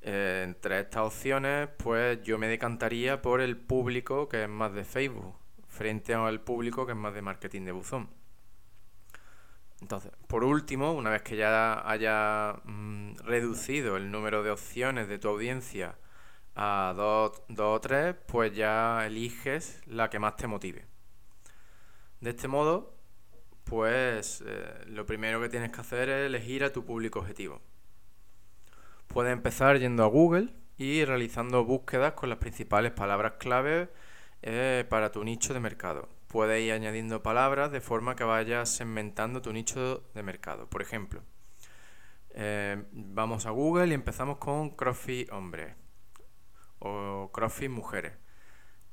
eh, 0.00 0.42
entre 0.44 0.80
estas 0.80 1.02
opciones, 1.02 1.68
pues 1.76 2.22
yo 2.22 2.38
me 2.38 2.46
decantaría 2.46 3.20
por 3.20 3.40
el 3.40 3.56
público 3.56 4.28
que 4.28 4.44
es 4.44 4.48
más 4.48 4.72
de 4.72 4.84
Facebook, 4.84 5.34
frente 5.66 6.14
al 6.14 6.40
público 6.40 6.86
que 6.86 6.92
es 6.92 6.98
más 6.98 7.12
de 7.12 7.22
marketing 7.22 7.64
de 7.64 7.72
buzón. 7.72 8.17
Entonces, 9.80 10.10
por 10.26 10.44
último, 10.44 10.92
una 10.92 11.10
vez 11.10 11.22
que 11.22 11.36
ya 11.36 11.88
haya 11.88 12.60
mm, 12.64 13.16
reducido 13.24 13.96
el 13.96 14.10
número 14.10 14.42
de 14.42 14.50
opciones 14.50 15.08
de 15.08 15.18
tu 15.18 15.28
audiencia 15.28 15.96
a 16.56 16.92
dos, 16.96 17.42
o 17.56 17.80
tres, 17.80 18.16
pues 18.26 18.54
ya 18.54 19.06
eliges 19.06 19.80
la 19.86 20.10
que 20.10 20.18
más 20.18 20.36
te 20.36 20.48
motive. 20.48 20.86
De 22.20 22.30
este 22.30 22.48
modo, 22.48 22.96
pues 23.62 24.42
eh, 24.44 24.84
lo 24.86 25.06
primero 25.06 25.40
que 25.40 25.48
tienes 25.48 25.70
que 25.70 25.80
hacer 25.80 26.08
es 26.08 26.26
elegir 26.26 26.64
a 26.64 26.72
tu 26.72 26.84
público 26.84 27.20
objetivo. 27.20 27.60
Puedes 29.06 29.32
empezar 29.32 29.78
yendo 29.78 30.02
a 30.02 30.08
Google 30.08 30.52
y 30.76 31.04
realizando 31.04 31.64
búsquedas 31.64 32.14
con 32.14 32.28
las 32.28 32.38
principales 32.38 32.92
palabras 32.92 33.34
clave 33.38 33.88
eh, 34.42 34.84
para 34.88 35.12
tu 35.12 35.22
nicho 35.22 35.54
de 35.54 35.60
mercado. 35.60 36.08
Puedes 36.28 36.62
ir 36.62 36.72
añadiendo 36.72 37.22
palabras 37.22 37.72
de 37.72 37.80
forma 37.80 38.14
que 38.14 38.24
vayas 38.24 38.68
segmentando 38.68 39.40
tu 39.40 39.52
nicho 39.52 40.04
de 40.14 40.22
mercado. 40.22 40.68
Por 40.68 40.82
ejemplo, 40.82 41.22
eh, 42.30 42.84
vamos 42.92 43.46
a 43.46 43.50
Google 43.50 43.88
y 43.88 43.94
empezamos 43.94 44.36
con 44.36 44.70
CrossFit 44.70 45.32
hombres 45.32 45.74
o 46.80 47.30
CrossFit 47.32 47.70
mujeres. 47.70 48.12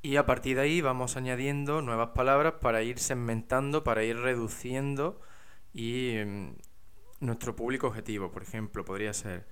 Y 0.02 0.16
a 0.16 0.26
partir 0.26 0.56
de 0.56 0.62
ahí 0.64 0.82
vamos 0.82 1.18
añadiendo 1.18 1.82
nuevas 1.82 2.10
palabras 2.10 2.54
para 2.62 2.84
ir 2.84 3.00
segmentando, 3.00 3.84
para 3.84 4.04
ir 4.04 4.18
reduciendo 4.18 5.20
y 5.74 6.16
mm, 6.26 6.56
nuestro 7.20 7.56
público 7.56 7.88
objetivo. 7.88 8.32
Por 8.32 8.44
ejemplo, 8.44 8.86
podría 8.86 9.14
ser 9.14 9.46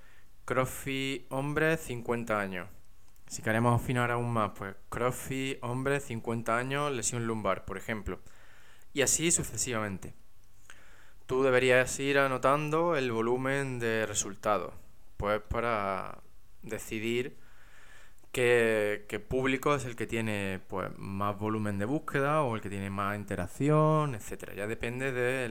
CrossFit 0.44 1.26
hombre 1.30 1.76
50 1.76 2.40
años. 2.40 2.68
Si 3.26 3.42
queremos 3.42 3.80
afinar 3.80 4.10
aún 4.10 4.32
más, 4.32 4.52
pues 4.56 4.74
CrossFit 4.88 5.58
hombre 5.62 6.00
50 6.00 6.56
años, 6.56 6.92
lesión 6.92 7.26
lumbar, 7.26 7.64
por 7.64 7.76
ejemplo. 7.76 8.20
Y 8.92 9.02
así 9.02 9.30
sucesivamente. 9.30 10.14
Tú 11.26 11.42
deberías 11.42 11.98
ir 12.00 12.18
anotando 12.18 12.96
el 12.96 13.10
volumen 13.10 13.78
de 13.78 14.06
resultados, 14.06 14.74
pues 15.16 15.40
para 15.40 16.18
decidir 16.62 17.36
qué, 18.34 19.24
público 19.28 19.74
es 19.74 19.84
el 19.86 19.96
que 19.96 20.06
tiene 20.06 20.60
pues, 20.68 20.90
más 20.98 21.38
volumen 21.38 21.78
de 21.78 21.86
búsqueda 21.86 22.42
o 22.42 22.54
el 22.56 22.60
que 22.60 22.68
tiene 22.68 22.90
más 22.90 23.16
interacción, 23.16 24.14
etcétera. 24.14 24.54
Ya 24.54 24.66
depende 24.66 25.12
de, 25.12 25.48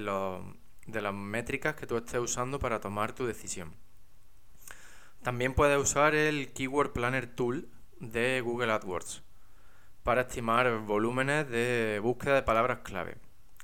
de 0.87 1.01
las 1.01 1.13
métricas 1.13 1.75
que 1.75 1.87
tú 1.87 1.97
estés 1.97 2.19
usando 2.19 2.59
para 2.59 2.79
tomar 2.79 3.13
tu 3.13 3.25
decisión. 3.25 3.73
También 5.23 5.53
puedes 5.53 5.81
usar 5.81 6.15
el 6.15 6.51
Keyword 6.51 6.91
Planner 6.91 7.27
Tool 7.27 7.69
de 8.01 8.41
Google 8.41 8.73
AdWords 8.73 9.23
para 10.03 10.21
estimar 10.21 10.79
volúmenes 10.79 11.49
de 11.49 12.01
búsqueda 12.03 12.35
de 12.35 12.43
palabras 12.43 12.79
clave. 12.79 13.15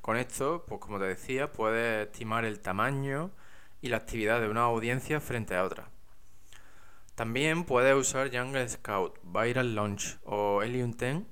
Con 0.02 0.16
esto, 0.16 0.64
pues 0.66 0.80
como 0.80 1.00
te 1.00 1.06
decía, 1.06 1.52
puedes 1.52 2.08
estimar 2.08 2.46
el 2.46 2.62
tamaño 2.62 3.32
y 3.82 3.90
la 3.90 3.98
actividad 3.98 4.40
de 4.40 4.48
una 4.48 4.62
audiencia 4.62 5.20
frente 5.20 5.54
a 5.54 5.66
otra. 5.66 5.90
También 7.16 7.66
puedes 7.66 7.94
usar 7.94 8.34
Jungle 8.34 8.70
Scout, 8.70 9.20
Viral 9.24 9.76
Launch 9.76 10.18
o 10.24 10.64
Helium 10.64 10.92
10 10.92 11.24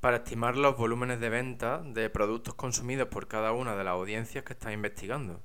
para 0.00 0.16
estimar 0.16 0.56
los 0.56 0.78
volúmenes 0.78 1.20
de 1.20 1.28
venta 1.28 1.82
de 1.84 2.08
productos 2.08 2.54
consumidos 2.54 3.08
por 3.08 3.28
cada 3.28 3.52
una 3.52 3.76
de 3.76 3.84
las 3.84 3.92
audiencias 3.92 4.44
que 4.44 4.54
estás 4.54 4.72
investigando. 4.72 5.42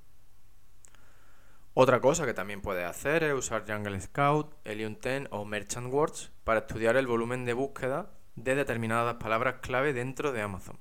Otra 1.73 2.01
cosa 2.01 2.25
que 2.25 2.34
también 2.34 2.62
puedes 2.62 2.86
hacer 2.86 3.23
es 3.23 3.34
usar 3.34 3.63
Jungle 3.67 3.99
Scout, 4.01 4.53
Helium 4.65 4.97
10 5.01 5.27
o 5.32 5.45
Merchant 5.45 5.93
Words 5.93 6.32
para 6.43 6.62
estudiar 6.62 6.97
el 6.97 7.08
volumen 7.08 7.45
de 7.45 7.53
búsqueda 7.53 8.12
de 8.36 8.55
determinadas 8.55 9.15
palabras 9.15 9.55
clave 9.62 9.93
dentro 9.93 10.32
de 10.32 10.41
Amazon. 10.41 10.79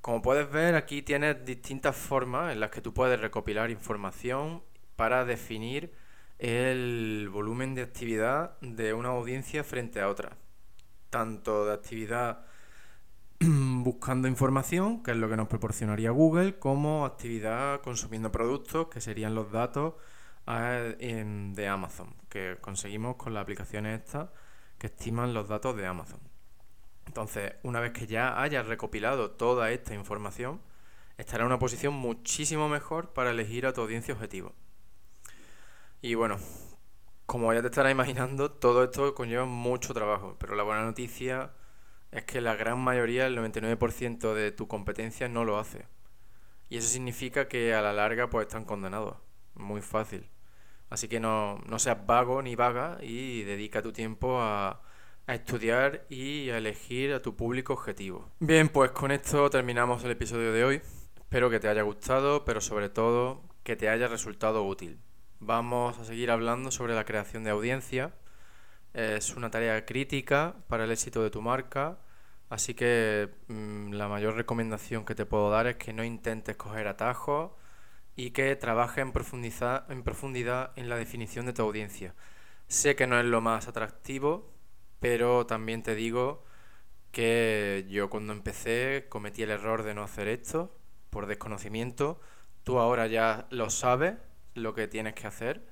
Como 0.00 0.22
puedes 0.22 0.50
ver, 0.50 0.74
aquí 0.74 1.02
tienes 1.02 1.44
distintas 1.44 1.94
formas 1.94 2.52
en 2.52 2.60
las 2.60 2.70
que 2.70 2.80
tú 2.80 2.92
puedes 2.92 3.20
recopilar 3.20 3.70
información 3.70 4.62
para 4.96 5.24
definir 5.24 5.92
el 6.38 7.28
volumen 7.30 7.74
de 7.74 7.82
actividad 7.82 8.58
de 8.60 8.94
una 8.94 9.10
audiencia 9.10 9.62
frente 9.62 10.00
a 10.00 10.08
otra. 10.08 10.36
Tanto 11.10 11.66
de 11.66 11.74
actividad 11.74 12.46
buscando 13.82 14.28
información, 14.28 15.02
que 15.02 15.12
es 15.12 15.16
lo 15.16 15.30
que 15.30 15.36
nos 15.36 15.48
proporcionaría 15.48 16.10
Google, 16.10 16.58
como 16.58 17.06
actividad 17.06 17.80
consumiendo 17.80 18.30
productos, 18.30 18.88
que 18.88 19.00
serían 19.00 19.34
los 19.34 19.50
datos 19.50 19.94
de 20.46 21.68
Amazon, 21.68 22.14
que 22.28 22.58
conseguimos 22.60 23.16
con 23.16 23.32
las 23.32 23.42
aplicaciones 23.42 24.00
estas 24.00 24.28
que 24.78 24.88
estiman 24.88 25.32
los 25.32 25.48
datos 25.48 25.76
de 25.76 25.86
Amazon. 25.86 26.20
Entonces, 27.06 27.54
una 27.62 27.80
vez 27.80 27.92
que 27.92 28.06
ya 28.06 28.42
hayas 28.42 28.66
recopilado 28.66 29.30
toda 29.30 29.70
esta 29.70 29.94
información, 29.94 30.60
estará 31.16 31.44
en 31.44 31.46
una 31.46 31.58
posición 31.58 31.94
muchísimo 31.94 32.68
mejor 32.68 33.12
para 33.12 33.30
elegir 33.30 33.64
a 33.64 33.72
tu 33.72 33.80
audiencia 33.80 34.12
objetivo. 34.12 34.54
Y 36.02 36.14
bueno, 36.14 36.38
como 37.26 37.54
ya 37.54 37.62
te 37.62 37.68
estarás 37.68 37.92
imaginando, 37.92 38.50
todo 38.50 38.84
esto 38.84 39.14
conlleva 39.14 39.46
mucho 39.46 39.94
trabajo, 39.94 40.36
pero 40.38 40.56
la 40.56 40.62
buena 40.62 40.84
noticia 40.84 41.52
es 42.12 42.24
que 42.24 42.40
la 42.40 42.56
gran 42.56 42.78
mayoría, 42.78 43.26
el 43.26 43.36
99% 43.38 44.34
de 44.34 44.52
tu 44.52 44.66
competencia 44.68 45.28
no 45.28 45.44
lo 45.44 45.58
hace. 45.58 45.86
Y 46.68 46.76
eso 46.76 46.88
significa 46.88 47.48
que 47.48 47.74
a 47.74 47.82
la 47.82 47.92
larga 47.92 48.28
pues 48.28 48.46
están 48.46 48.64
condenados. 48.64 49.16
Muy 49.54 49.80
fácil. 49.80 50.28
Así 50.88 51.08
que 51.08 51.20
no, 51.20 51.58
no 51.66 51.78
seas 51.78 52.04
vago 52.06 52.42
ni 52.42 52.56
vaga 52.56 52.98
y 53.00 53.42
dedica 53.42 53.82
tu 53.82 53.92
tiempo 53.92 54.40
a, 54.40 54.82
a 55.26 55.34
estudiar 55.34 56.04
y 56.08 56.50
a 56.50 56.58
elegir 56.58 57.12
a 57.12 57.22
tu 57.22 57.36
público 57.36 57.72
objetivo. 57.72 58.28
Bien, 58.40 58.68
pues 58.68 58.90
con 58.90 59.12
esto 59.12 59.48
terminamos 59.50 60.02
el 60.04 60.10
episodio 60.10 60.52
de 60.52 60.64
hoy. 60.64 60.82
Espero 61.16 61.48
que 61.48 61.60
te 61.60 61.68
haya 61.68 61.82
gustado, 61.82 62.44
pero 62.44 62.60
sobre 62.60 62.88
todo 62.88 63.42
que 63.62 63.76
te 63.76 63.88
haya 63.88 64.08
resultado 64.08 64.64
útil. 64.64 64.98
Vamos 65.38 65.98
a 65.98 66.04
seguir 66.04 66.30
hablando 66.32 66.72
sobre 66.72 66.94
la 66.94 67.04
creación 67.04 67.44
de 67.44 67.50
audiencia 67.50 68.12
es 68.94 69.36
una 69.36 69.50
tarea 69.50 69.84
crítica 69.86 70.56
para 70.68 70.84
el 70.84 70.92
éxito 70.92 71.22
de 71.22 71.30
tu 71.30 71.42
marca, 71.42 71.98
así 72.48 72.74
que 72.74 73.30
mm, 73.48 73.92
la 73.92 74.08
mayor 74.08 74.34
recomendación 74.34 75.04
que 75.04 75.14
te 75.14 75.26
puedo 75.26 75.50
dar 75.50 75.66
es 75.66 75.76
que 75.76 75.92
no 75.92 76.04
intentes 76.04 76.56
coger 76.56 76.88
atajos 76.88 77.52
y 78.16 78.30
que 78.32 78.56
trabajes 78.56 79.04
en, 79.04 79.12
en 79.88 80.02
profundidad 80.02 80.72
en 80.76 80.88
la 80.88 80.96
definición 80.96 81.46
de 81.46 81.52
tu 81.52 81.62
audiencia. 81.62 82.14
Sé 82.68 82.96
que 82.96 83.06
no 83.06 83.18
es 83.18 83.26
lo 83.26 83.40
más 83.40 83.68
atractivo, 83.68 84.52
pero 85.00 85.46
también 85.46 85.82
te 85.82 85.94
digo 85.94 86.44
que 87.12 87.86
yo 87.90 88.10
cuando 88.10 88.32
empecé 88.32 89.06
cometí 89.08 89.42
el 89.42 89.50
error 89.50 89.82
de 89.82 89.94
no 89.94 90.02
hacer 90.02 90.28
esto 90.28 90.76
por 91.10 91.26
desconocimiento. 91.26 92.20
Tú 92.64 92.78
ahora 92.78 93.06
ya 93.06 93.46
lo 93.50 93.70
sabes 93.70 94.14
lo 94.54 94.74
que 94.74 94.88
tienes 94.88 95.14
que 95.14 95.26
hacer 95.26 95.66